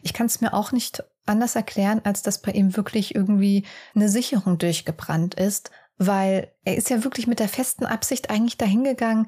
[0.02, 4.08] Ich kann es mir auch nicht anders erklären, als dass bei ihm wirklich irgendwie eine
[4.08, 9.26] Sicherung durchgebrannt ist, weil er ist ja wirklich mit der festen Absicht eigentlich dahingegangen,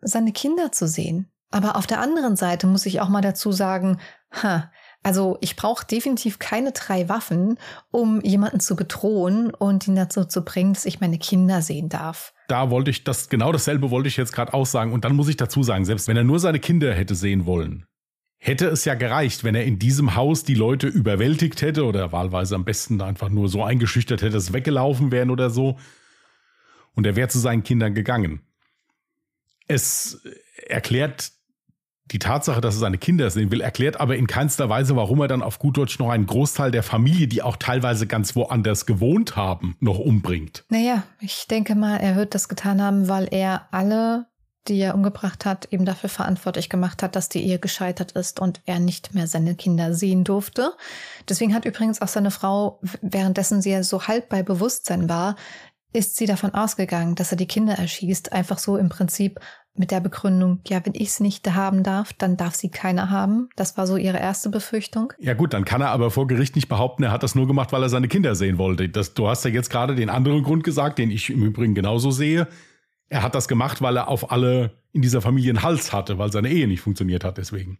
[0.00, 1.30] seine Kinder zu sehen.
[1.50, 4.00] Aber auf der anderen Seite muss ich auch mal dazu sagen,
[4.32, 4.72] ha,
[5.04, 7.58] also ich brauche definitiv keine drei Waffen,
[7.90, 12.32] um jemanden zu bedrohen und ihn dazu zu bringen, dass ich meine Kinder sehen darf.
[12.48, 14.92] Da wollte ich das, genau dasselbe wollte ich jetzt gerade aussagen.
[14.94, 17.84] Und dann muss ich dazu sagen, selbst wenn er nur seine Kinder hätte sehen wollen,
[18.38, 22.54] hätte es ja gereicht, wenn er in diesem Haus die Leute überwältigt hätte oder wahlweise
[22.54, 25.78] am besten einfach nur so eingeschüchtert hätte, dass weggelaufen wären oder so.
[26.94, 28.40] Und er wäre zu seinen Kindern gegangen.
[29.66, 30.22] Es
[30.66, 31.32] erklärt
[32.06, 35.28] die Tatsache, dass er seine Kinder sehen will, erklärt aber in keinster Weise, warum er
[35.28, 39.36] dann auf gut Deutsch noch einen Großteil der Familie, die auch teilweise ganz woanders gewohnt
[39.36, 40.64] haben, noch umbringt.
[40.68, 44.26] Naja, ich denke mal, er wird das getan haben, weil er alle,
[44.68, 48.60] die er umgebracht hat, eben dafür verantwortlich gemacht hat, dass die Ehe gescheitert ist und
[48.66, 50.72] er nicht mehr seine Kinder sehen durfte.
[51.28, 55.36] Deswegen hat übrigens auch seine Frau, währenddessen sie ja so halb bei Bewusstsein war,
[55.94, 59.40] ist sie davon ausgegangen, dass er die Kinder erschießt, einfach so im Prinzip
[59.76, 63.48] mit der Begründung, ja, wenn ich es nicht haben darf, dann darf sie keiner haben.
[63.56, 65.12] Das war so ihre erste Befürchtung.
[65.18, 67.72] Ja gut, dann kann er aber vor Gericht nicht behaupten, er hat das nur gemacht,
[67.72, 68.88] weil er seine Kinder sehen wollte.
[68.88, 72.10] Das, du hast ja jetzt gerade den anderen Grund gesagt, den ich im Übrigen genauso
[72.10, 72.46] sehe.
[73.08, 76.32] Er hat das gemacht, weil er auf alle in dieser Familie einen Hals hatte, weil
[76.32, 77.78] seine Ehe nicht funktioniert hat deswegen.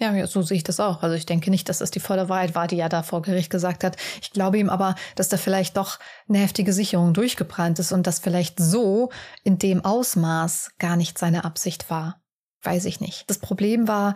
[0.00, 1.02] Ja, so sehe ich das auch.
[1.02, 3.50] Also ich denke nicht, dass das die volle Wahrheit war, die er da vor Gericht
[3.50, 3.96] gesagt hat.
[4.20, 8.18] Ich glaube ihm aber, dass da vielleicht doch eine heftige Sicherung durchgebrannt ist und dass
[8.18, 9.10] vielleicht so
[9.44, 12.20] in dem Ausmaß gar nicht seine Absicht war.
[12.62, 13.30] Weiß ich nicht.
[13.30, 14.14] Das Problem war,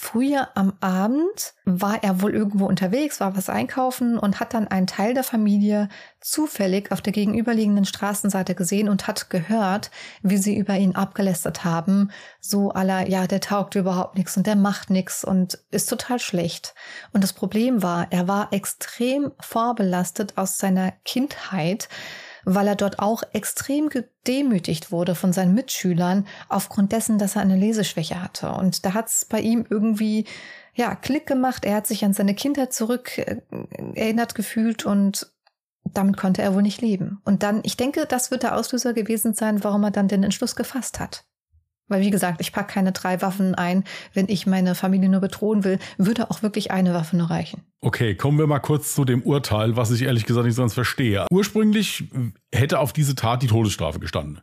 [0.00, 4.86] Früher am Abend war er wohl irgendwo unterwegs, war was einkaufen und hat dann einen
[4.86, 5.88] Teil der Familie
[6.20, 9.90] zufällig auf der gegenüberliegenden Straßenseite gesehen und hat gehört,
[10.22, 12.12] wie sie über ihn abgelästert haben.
[12.40, 16.76] So aller, ja, der taugt überhaupt nichts und der macht nichts und ist total schlecht.
[17.12, 21.88] Und das Problem war, er war extrem vorbelastet aus seiner Kindheit
[22.54, 27.56] weil er dort auch extrem gedemütigt wurde von seinen Mitschülern aufgrund dessen, dass er eine
[27.56, 28.50] Leseschwäche hatte.
[28.52, 30.24] Und da hat es bei ihm irgendwie
[30.74, 31.64] ja Klick gemacht.
[31.64, 33.36] Er hat sich an seine Kindheit zurück äh,
[33.94, 35.30] erinnert gefühlt und
[35.84, 37.20] damit konnte er wohl nicht leben.
[37.24, 40.56] Und dann, ich denke, das wird der Auslöser gewesen sein, warum er dann den Entschluss
[40.56, 41.24] gefasst hat.
[41.88, 43.84] Weil, wie gesagt, ich packe keine drei Waffen ein.
[44.12, 47.62] Wenn ich meine Familie nur bedrohen will, würde auch wirklich eine Waffe nur reichen.
[47.80, 51.26] Okay, kommen wir mal kurz zu dem Urteil, was ich ehrlich gesagt nicht sonst verstehe.
[51.30, 52.04] Ursprünglich
[52.52, 54.40] hätte auf diese Tat die Todesstrafe gestanden.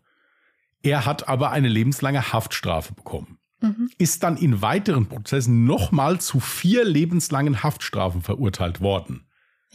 [0.82, 3.40] Er hat aber eine lebenslange Haftstrafe bekommen.
[3.62, 3.90] mhm.
[3.98, 9.26] ist dann in weiteren Prozessen nochmal zu vier lebenslangen Haftstrafen verurteilt worden.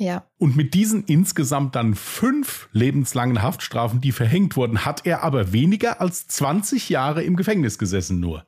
[0.01, 0.25] Ja.
[0.39, 6.01] Und mit diesen insgesamt dann fünf lebenslangen Haftstrafen, die verhängt wurden, hat er aber weniger
[6.01, 8.47] als 20 Jahre im Gefängnis gesessen nur.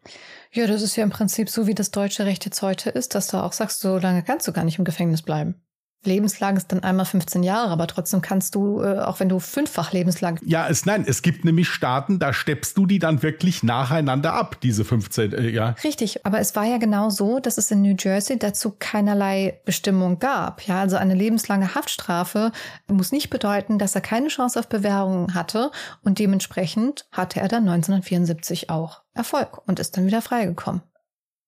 [0.50, 3.26] Ja, das ist ja im Prinzip so, wie das deutsche Recht jetzt heute ist, dass
[3.26, 5.62] du auch sagst, so lange kannst du gar nicht im Gefängnis bleiben
[6.04, 9.92] lebenslang ist dann einmal 15 Jahre, aber trotzdem kannst du, äh, auch wenn du fünffach
[9.92, 10.38] lebenslang.
[10.44, 14.56] Ja, es, nein, es gibt nämlich Staaten, da steppst du die dann wirklich nacheinander ab,
[14.62, 15.74] diese 15, äh, ja.
[15.84, 20.18] Richtig, aber es war ja genau so, dass es in New Jersey dazu keinerlei Bestimmung
[20.18, 20.66] gab.
[20.66, 22.52] Ja, also eine lebenslange Haftstrafe
[22.88, 25.70] muss nicht bedeuten, dass er keine Chance auf Bewährung hatte
[26.02, 30.82] und dementsprechend hatte er dann 1974 auch Erfolg und ist dann wieder freigekommen.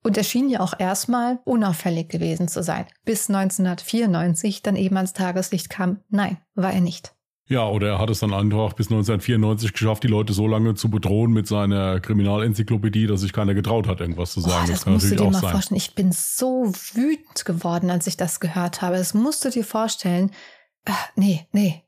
[0.04, 5.14] Und er schien ja auch erstmal unauffällig gewesen zu sein, bis 1994 dann eben ans
[5.14, 7.14] Tageslicht kam, nein, war er nicht.
[7.46, 10.90] Ja, oder er hat es dann einfach bis 1994 geschafft, die Leute so lange zu
[10.90, 14.64] bedrohen mit seiner Kriminalenzyklopädie, dass sich keiner getraut hat, irgendwas zu sagen.
[14.64, 15.50] Oh, das, das musst du dir mal sein.
[15.50, 15.76] vorstellen.
[15.76, 18.96] Ich bin so wütend geworden, als ich das gehört habe.
[18.96, 20.30] Das musst du dir vorstellen.
[20.86, 21.83] Ach, nee, nee,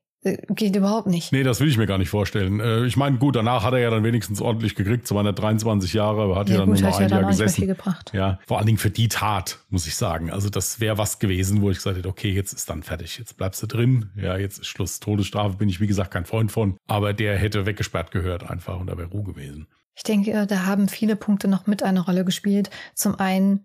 [0.49, 1.33] geht überhaupt nicht.
[1.33, 2.61] Nee, das will ich mir gar nicht vorstellen.
[2.61, 6.49] Äh, ich meine, gut, danach hat er ja dann wenigstens ordentlich gekriegt, 223 Jahre, hat
[6.49, 7.77] ja, ja dann gut, nur noch ein Jahr gesessen.
[8.13, 10.31] Ja, vor allen Dingen für die Tat, muss ich sagen.
[10.31, 13.37] Also das wäre was gewesen, wo ich gesagt hätte, okay, jetzt ist dann fertig, jetzt
[13.37, 14.11] bleibst du drin.
[14.17, 15.01] Ja, jetzt ist Schluss.
[15.01, 16.77] Todesstrafe bin ich, wie gesagt, kein Freund von.
[16.87, 19.67] Aber der hätte weggesperrt gehört einfach und da wäre Ruhe gewesen.
[19.95, 22.71] Ich denke, da haben viele Punkte noch mit eine Rolle gespielt.
[22.95, 23.65] Zum einen,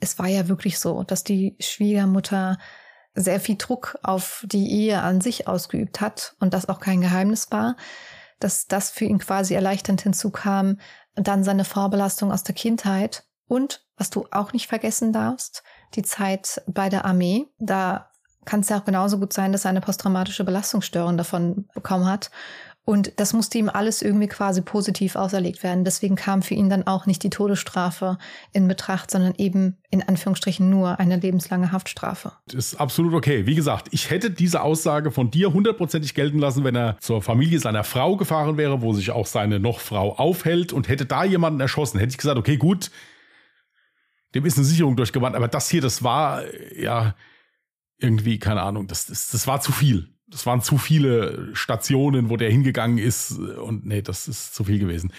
[0.00, 2.58] es war ja wirklich so, dass die Schwiegermutter
[3.16, 7.50] sehr viel Druck auf die Ehe an sich ausgeübt hat und das auch kein Geheimnis
[7.50, 7.76] war,
[8.38, 10.78] dass das für ihn quasi erleichternd hinzukam,
[11.14, 15.62] dann seine Vorbelastung aus der Kindheit und, was du auch nicht vergessen darfst,
[15.94, 17.46] die Zeit bei der Armee.
[17.58, 18.10] Da
[18.44, 22.30] kann es ja auch genauso gut sein, dass er eine posttraumatische Belastungsstörung davon bekommen hat
[22.88, 25.84] und das musste ihm alles irgendwie quasi positiv auserlegt werden.
[25.84, 28.16] Deswegen kam für ihn dann auch nicht die Todesstrafe
[28.52, 32.34] in Betracht, sondern eben in Anführungsstrichen nur eine lebenslange Haftstrafe.
[32.46, 33.44] Das ist absolut okay.
[33.44, 37.58] Wie gesagt, ich hätte diese Aussage von dir hundertprozentig gelten lassen, wenn er zur Familie
[37.58, 41.58] seiner Frau gefahren wäre, wo sich auch seine noch Frau aufhält und hätte da jemanden
[41.58, 41.98] erschossen.
[41.98, 42.92] Hätte ich gesagt, okay, gut,
[44.36, 45.34] dem ist eine Sicherung durchgewandt.
[45.34, 46.44] Aber das hier, das war
[46.78, 47.16] ja
[47.98, 52.36] irgendwie, keine Ahnung, das, das, das war zu viel das waren zu viele Stationen, wo
[52.36, 55.12] der hingegangen ist und nee, das ist zu viel gewesen.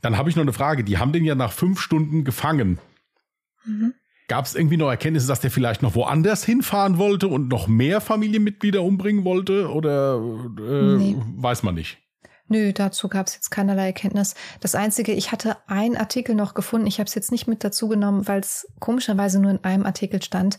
[0.00, 0.82] Dann habe ich noch eine Frage.
[0.82, 2.78] Die haben den ja nach fünf Stunden gefangen.
[3.64, 3.94] Mhm.
[4.28, 8.00] Gab es irgendwie noch Erkenntnisse, dass der vielleicht noch woanders hinfahren wollte und noch mehr
[8.00, 9.70] Familienmitglieder umbringen wollte?
[9.70, 10.22] Oder
[10.58, 11.16] äh, nee.
[11.36, 11.98] weiß man nicht?
[12.46, 14.34] Nö, dazu gab es jetzt keinerlei Erkenntnis.
[14.60, 17.88] Das Einzige, ich hatte einen Artikel noch gefunden, ich habe es jetzt nicht mit dazu
[17.88, 20.58] genommen, weil es komischerweise nur in einem Artikel stand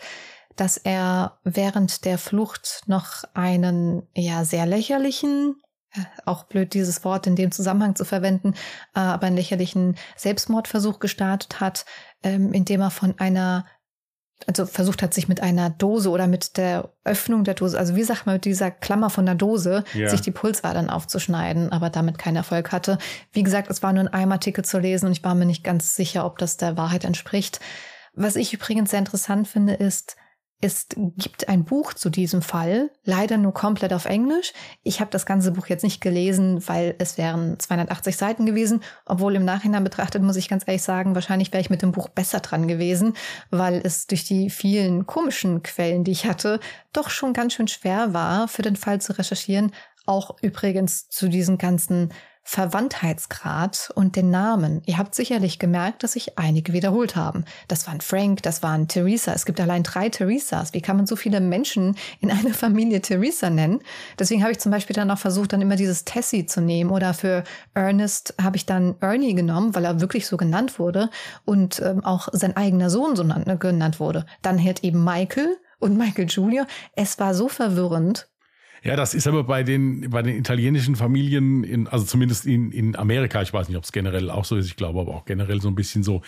[0.56, 5.56] dass er während der Flucht noch einen ja sehr lächerlichen,
[5.94, 8.54] äh, auch blöd dieses Wort in dem Zusammenhang zu verwenden,
[8.96, 11.86] äh, aber einen lächerlichen Selbstmordversuch gestartet hat,
[12.24, 13.66] ähm, indem er von einer
[14.48, 18.04] also versucht hat, sich mit einer Dose oder mit der Öffnung der Dose, also wie
[18.04, 20.10] sagt man, mit dieser Klammer von der Dose, ja.
[20.10, 22.98] sich die Pulsadern aufzuschneiden, aber damit keinen Erfolg hatte.
[23.32, 25.64] Wie gesagt, es war nur in einem Artikel zu lesen und ich war mir nicht
[25.64, 27.60] ganz sicher, ob das der Wahrheit entspricht.
[28.14, 30.16] Was ich übrigens sehr interessant finde, ist,
[30.62, 34.54] es gibt ein Buch zu diesem Fall, leider nur komplett auf Englisch.
[34.84, 38.82] Ich habe das ganze Buch jetzt nicht gelesen, weil es wären 280 Seiten gewesen.
[39.06, 42.10] Obwohl im Nachhinein betrachtet, muss ich ganz ehrlich sagen, wahrscheinlich wäre ich mit dem Buch
[42.10, 43.16] besser dran gewesen,
[43.50, 46.60] weil es durch die vielen komischen Quellen, die ich hatte,
[46.94, 49.72] doch schon ganz schön schwer war, für den Fall zu recherchieren.
[50.06, 52.14] Auch übrigens zu diesen ganzen
[52.44, 54.82] Verwandtheitsgrad und den Namen.
[54.86, 57.46] Ihr habt sicherlich gemerkt, dass sich einige wiederholt haben.
[57.68, 59.34] Das waren Frank, das waren Theresa.
[59.34, 60.74] Es gibt allein drei Theresas.
[60.74, 63.80] Wie kann man so viele Menschen in einer Familie Theresa nennen?
[64.18, 66.90] Deswegen habe ich zum Beispiel dann auch versucht, dann immer dieses Tessie zu nehmen.
[66.90, 71.10] Oder für Ernest habe ich dann Ernie genommen, weil er wirklich so genannt wurde
[71.46, 74.26] und ähm, auch sein eigener Sohn so genannt wurde.
[74.42, 76.66] Dann halt eben Michael und Michael Jr.
[76.96, 78.31] Es war so verwirrend
[78.84, 82.96] ja, das ist aber bei den, bei den italienischen Familien, in, also zumindest in, in
[82.96, 85.62] Amerika, ich weiß nicht, ob es generell auch so ist, ich glaube aber auch generell
[85.62, 86.22] so ein bisschen so,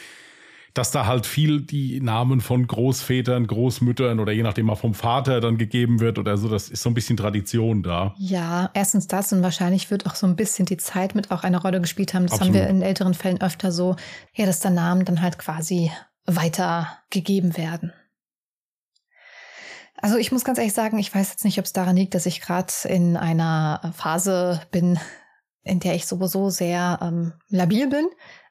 [0.74, 5.40] dass da halt viel die Namen von Großvätern, Großmüttern oder je nachdem mal vom Vater
[5.40, 6.48] dann gegeben wird oder so.
[6.48, 8.16] Das ist so ein bisschen Tradition da.
[8.18, 11.62] Ja, erstens das und wahrscheinlich wird auch so ein bisschen die Zeit mit auch eine
[11.62, 12.24] Rolle gespielt haben.
[12.24, 12.56] Das Absolut.
[12.56, 13.96] haben wir in älteren Fällen öfter so,
[14.34, 15.92] ja, dass da Namen dann halt quasi
[16.26, 17.94] weitergegeben werden.
[20.04, 22.26] Also ich muss ganz ehrlich sagen, ich weiß jetzt nicht, ob es daran liegt, dass
[22.26, 25.00] ich gerade in einer Phase bin,
[25.64, 28.10] in der ich sowieso sehr ähm, labil bin.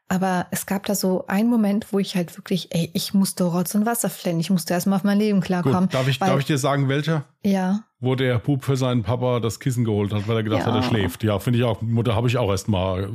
[0.09, 3.75] Aber es gab da so einen Moment, wo ich halt wirklich, ey, ich musste Rotz
[3.75, 4.41] und Wasser flennen.
[4.41, 5.83] Ich musste erstmal auf mein Leben klarkommen.
[5.83, 7.27] Gut, darf, ich, weil, darf ich dir sagen, welcher?
[7.45, 7.81] Ja.
[8.01, 10.73] Wo der Bub für seinen Papa das Kissen geholt hat, weil er gedacht ja.
[10.73, 11.23] hat, er schläft.
[11.23, 11.83] Ja, finde ich auch.
[11.83, 13.11] Mutter habe ich auch erstmal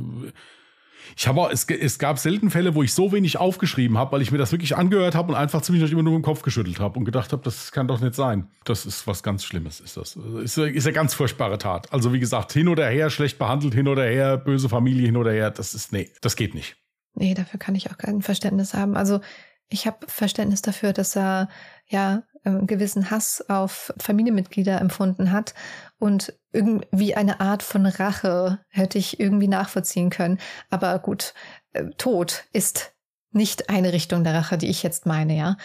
[1.16, 4.30] Ich habe es, es gab selten Fälle, wo ich so wenig aufgeschrieben habe, weil ich
[4.30, 7.04] mir das wirklich angehört habe und einfach ziemlich immer nur im Kopf geschüttelt habe und
[7.04, 8.48] gedacht habe, das kann doch nicht sein.
[8.64, 10.16] Das ist was ganz Schlimmes, ist das.
[10.16, 11.92] Ist, ist eine ganz furchtbare Tat.
[11.92, 15.32] Also wie gesagt, hin oder her, schlecht behandelt, hin oder her, böse Familie hin oder
[15.32, 16.76] her, das ist, nee, das geht nicht.
[17.14, 18.96] Nee, dafür kann ich auch kein Verständnis haben.
[18.96, 19.20] Also
[19.68, 21.48] ich habe Verständnis dafür, dass er
[21.88, 25.54] ja einen gewissen Hass auf Familienmitglieder empfunden hat
[25.98, 30.38] und irgendwie eine Art von Rache hätte ich irgendwie nachvollziehen können.
[30.70, 31.34] Aber gut,
[31.72, 32.94] äh, Tod ist
[33.30, 35.56] nicht eine Richtung der Rache, die ich jetzt meine, ja.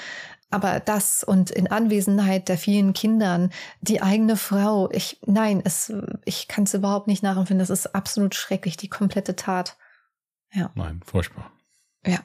[0.49, 3.51] Aber das und in Anwesenheit der vielen Kindern,
[3.81, 5.91] die eigene Frau, ich, nein, es,
[6.25, 7.59] ich kann es überhaupt nicht nachempfinden.
[7.59, 9.77] Das ist absolut schrecklich, die komplette Tat.
[10.51, 10.71] Ja.
[10.75, 11.51] Nein, furchtbar.
[12.05, 12.19] Ja.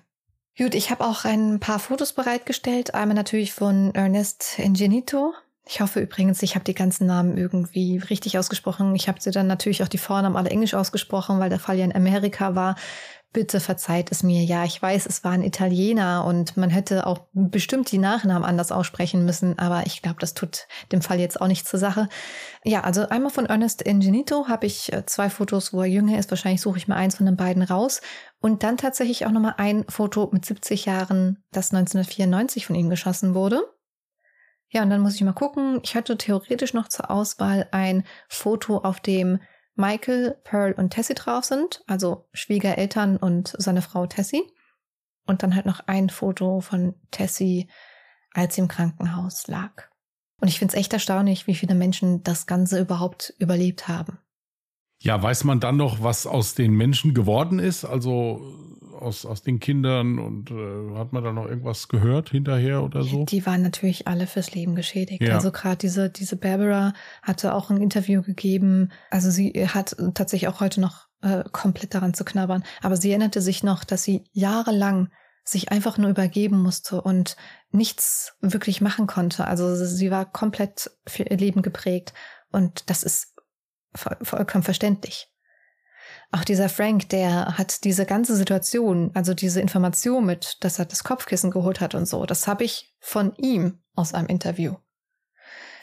[0.59, 2.93] Gut, ich habe auch ein paar Fotos bereitgestellt.
[2.93, 5.33] Einmal natürlich von Ernest Ingenito.
[5.65, 8.93] Ich hoffe übrigens, ich habe die ganzen Namen irgendwie richtig ausgesprochen.
[8.97, 11.85] Ich habe sie dann natürlich auch die Vornamen alle englisch ausgesprochen, weil der Fall ja
[11.85, 12.75] in Amerika war.
[13.33, 14.43] Bitte verzeiht es mir.
[14.43, 18.73] Ja, ich weiß, es war ein Italiener und man hätte auch bestimmt die Nachnamen anders
[18.73, 22.09] aussprechen müssen, aber ich glaube, das tut dem Fall jetzt auch nicht zur Sache.
[22.65, 26.31] Ja, also einmal von Ernest Ingenito habe ich äh, zwei Fotos, wo er jünger ist.
[26.31, 28.01] Wahrscheinlich suche ich mir eins von den beiden raus.
[28.41, 33.35] Und dann tatsächlich auch nochmal ein Foto mit 70 Jahren, das 1994 von ihm geschossen
[33.35, 33.63] wurde.
[34.71, 35.81] Ja, und dann muss ich mal gucken.
[35.83, 39.41] Ich hatte theoretisch noch zur Auswahl ein Foto, auf dem
[39.75, 44.43] Michael, Pearl und Tessie drauf sind, also Schwiegereltern und seine Frau Tessie.
[45.27, 47.69] Und dann halt noch ein Foto von Tessie,
[48.33, 49.89] als sie im Krankenhaus lag.
[50.41, 54.19] Und ich finde es echt erstaunlich, wie viele Menschen das Ganze überhaupt überlebt haben.
[55.01, 57.85] Ja, weiß man dann noch, was aus den Menschen geworden ist?
[57.85, 58.41] Also
[59.01, 63.25] aus, aus den Kindern und äh, hat man da noch irgendwas gehört hinterher oder so?
[63.25, 65.23] Die waren natürlich alle fürs Leben geschädigt.
[65.23, 65.35] Ja.
[65.35, 66.93] Also gerade diese, diese Barbara
[67.23, 68.91] hatte auch ein Interview gegeben.
[69.11, 72.65] Also sie hat tatsächlich auch heute noch äh, komplett daran zu knabbern.
[72.83, 75.11] Aber sie erinnerte sich noch, dass sie jahrelang
[75.45, 77.37] sich einfach nur übergeben musste und
[77.71, 79.47] nichts wirklich machen konnte.
[79.47, 82.13] Also sie war komplett für ihr Leben geprägt.
[82.53, 83.35] Und das ist
[84.23, 85.29] vollkommen verständlich.
[86.31, 91.05] Auch dieser Frank, der hat diese ganze Situation, also diese Information mit, dass er das
[91.05, 94.75] Kopfkissen geholt hat und so, das habe ich von ihm aus einem Interview.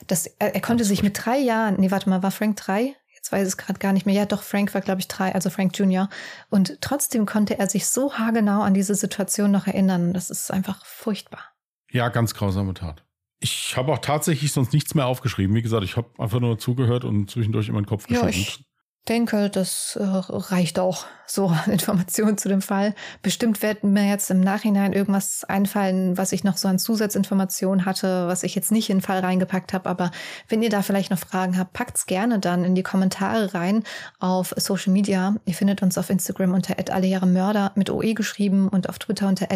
[0.07, 2.95] Das, er, er konnte sich mit drei Jahren, nee, warte mal, war Frank drei?
[3.15, 4.13] Jetzt weiß ich es gerade gar nicht mehr.
[4.13, 6.09] Ja, doch, Frank war, glaube ich, drei, also Frank Jr.
[6.51, 10.13] Und trotzdem konnte er sich so haargenau an diese Situation noch erinnern.
[10.13, 11.39] Das ist einfach furchtbar.
[11.89, 13.04] Ja, ganz grausame Tat.
[13.39, 15.55] Ich habe auch tatsächlich sonst nichts mehr aufgeschrieben.
[15.55, 18.35] Wie gesagt, ich habe einfach nur zugehört und zwischendurch in meinen Kopf geschüttelt.
[18.35, 18.65] Ja,
[19.05, 22.93] denke, das äh, reicht auch so an Informationen zu dem Fall.
[23.21, 28.27] Bestimmt wird mir jetzt im Nachhinein irgendwas einfallen, was ich noch so an Zusatzinformationen hatte,
[28.27, 29.89] was ich jetzt nicht in den Fall reingepackt habe.
[29.89, 30.11] Aber
[30.49, 33.83] wenn ihr da vielleicht noch Fragen habt, packt's gerne dann in die Kommentare rein
[34.19, 35.35] auf Social Media.
[35.45, 36.75] Ihr findet uns auf Instagram unter
[37.25, 39.47] Mörder mit OE geschrieben und auf Twitter unter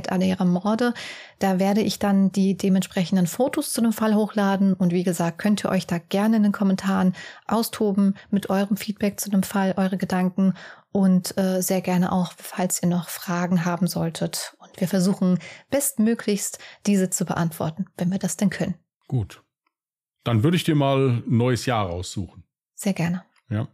[0.45, 0.93] Morde.
[1.39, 4.73] Da werde ich dann die dementsprechenden Fotos zu dem Fall hochladen.
[4.73, 7.13] Und wie gesagt, könnt ihr euch da gerne in den Kommentaren
[7.47, 10.53] austoben mit eurem Feedback zu dem Fall, eure Gedanken
[10.91, 14.55] und äh, sehr gerne auch, falls ihr noch Fragen haben solltet.
[14.59, 18.75] Und wir versuchen bestmöglichst diese zu beantworten, wenn wir das denn können.
[19.07, 19.43] Gut.
[20.23, 22.43] Dann würde ich dir mal ein neues Jahr raussuchen.
[22.75, 23.23] Sehr gerne.
[23.49, 23.67] Ja.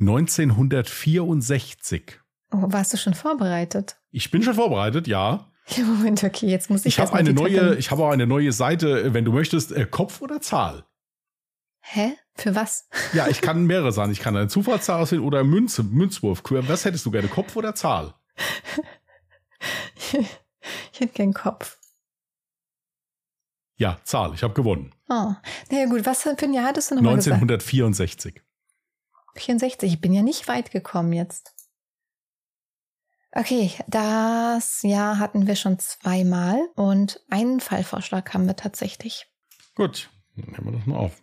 [0.00, 2.20] 1964.
[2.52, 3.96] Oh, warst du schon vorbereitet?
[4.10, 5.52] Ich bin schon vorbereitet, ja.
[5.68, 6.94] Ja, Moment, okay, jetzt muss ich.
[6.94, 10.20] Ich habe eine neue, ich habe auch eine neue Seite, wenn du möchtest, äh, Kopf
[10.20, 10.84] oder Zahl.
[11.82, 12.16] Hä?
[12.34, 12.88] Für was?
[13.12, 14.10] Ja, ich kann mehrere sein.
[14.10, 16.42] Ich kann eine Zufallszahl aussehen oder Münze, Münzwurf.
[16.44, 18.14] Was hättest du gerne, Kopf oder Zahl?
[20.12, 21.78] ich hätte gern Kopf.
[23.76, 24.32] Ja, Zahl.
[24.34, 24.94] Ich habe gewonnen.
[25.08, 25.34] Oh,
[25.70, 26.06] na ja, gut.
[26.06, 28.34] Was für ein Jahr hattest du nochmal 1964.
[28.34, 28.46] Gesagt?
[29.34, 29.92] 64.
[29.92, 31.54] Ich bin ja nicht weit gekommen jetzt.
[33.32, 39.26] Okay, das Jahr hatten wir schon zweimal und einen Fallvorschlag haben wir tatsächlich.
[39.74, 41.22] Gut, dann nehmen wir das mal auf.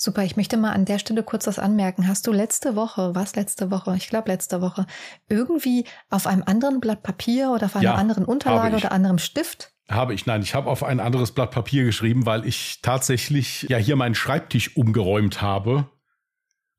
[0.00, 2.06] Super, ich möchte mal an der Stelle kurz was anmerken.
[2.06, 4.86] Hast du letzte Woche, was letzte Woche, ich glaube letzte Woche,
[5.28, 9.72] irgendwie auf einem anderen Blatt Papier oder auf einer ja, anderen Unterlage oder anderem Stift?
[9.90, 13.76] Habe ich, nein, ich habe auf ein anderes Blatt Papier geschrieben, weil ich tatsächlich ja
[13.76, 15.90] hier meinen Schreibtisch umgeräumt habe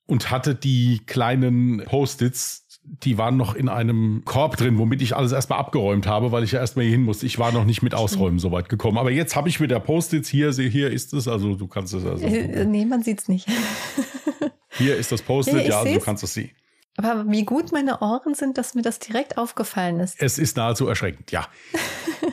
[0.05, 2.68] und hatte die kleinen Post-its
[3.03, 6.51] die waren noch in einem Korb drin, womit ich alles erstmal abgeräumt habe, weil ich
[6.51, 7.25] ja erstmal hier hin musste.
[7.25, 8.97] Ich war noch nicht mit Ausräumen so weit gekommen.
[8.97, 12.05] Aber jetzt habe ich mit der Post-its hier, hier ist es, also du kannst es
[12.05, 12.25] also.
[12.25, 13.47] Äh, nee, man sieht es nicht.
[14.71, 16.51] hier ist das Post-it, ja, also du kannst es sehen.
[16.97, 20.21] Aber wie gut meine Ohren sind, dass mir das direkt aufgefallen ist.
[20.21, 21.47] Es ist nahezu erschreckend, ja.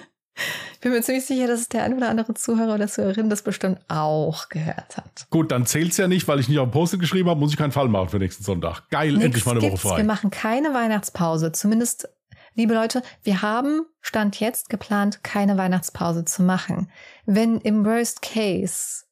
[0.76, 3.78] ich bin mir ziemlich sicher, dass der ein oder andere Zuhörer oder Zuhörerin das bestimmt
[3.88, 5.26] auch gehört hat.
[5.30, 7.56] Gut, dann zählt's ja nicht, weil ich nicht auf dem Post geschrieben habe, muss ich
[7.56, 8.82] keinen Fall machen für nächsten Sonntag.
[8.90, 9.96] Geil, Nix endlich mal eine Woche frei.
[9.96, 11.52] Wir machen keine Weihnachtspause.
[11.52, 12.10] Zumindest,
[12.54, 16.90] liebe Leute, wir haben Stand jetzt geplant, keine Weihnachtspause zu machen.
[17.24, 19.05] Wenn im Worst Case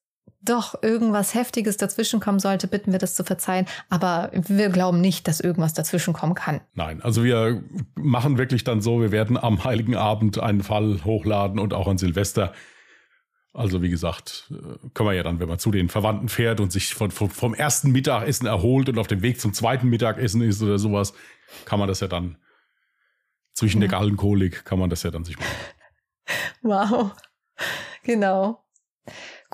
[0.44, 3.66] doch irgendwas Heftiges dazwischen kommen sollte, bitten wir das zu verzeihen.
[3.90, 6.60] Aber wir glauben nicht, dass irgendwas dazwischen kommen kann.
[6.74, 7.62] Nein, also wir
[7.94, 11.98] machen wirklich dann so, wir werden am Heiligen Abend einen Fall hochladen und auch an
[11.98, 12.52] Silvester.
[13.52, 16.72] Also wie gesagt, äh, können wir ja dann, wenn man zu den Verwandten fährt und
[16.72, 20.60] sich von, vom, vom ersten Mittagessen erholt und auf dem Weg zum zweiten Mittagessen ist
[20.60, 21.14] oder sowas,
[21.64, 22.36] kann man das ja dann
[23.52, 23.86] zwischen Ja.
[23.88, 25.48] der Gallenkolik kann man das ja dann sich machen.
[26.62, 27.12] Wow.
[28.02, 28.64] Genau.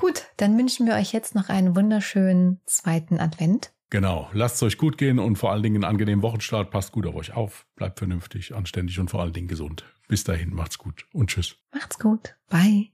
[0.01, 3.71] Gut, dann wünschen wir euch jetzt noch einen wunderschönen zweiten Advent.
[3.91, 6.71] Genau, lasst es euch gut gehen und vor allen Dingen einen angenehmen Wochenstart.
[6.71, 9.85] Passt gut auf euch auf, bleibt vernünftig, anständig und vor allen Dingen gesund.
[10.09, 11.57] Bis dahin, macht's gut und tschüss.
[11.75, 12.35] Macht's gut.
[12.49, 12.89] Bye.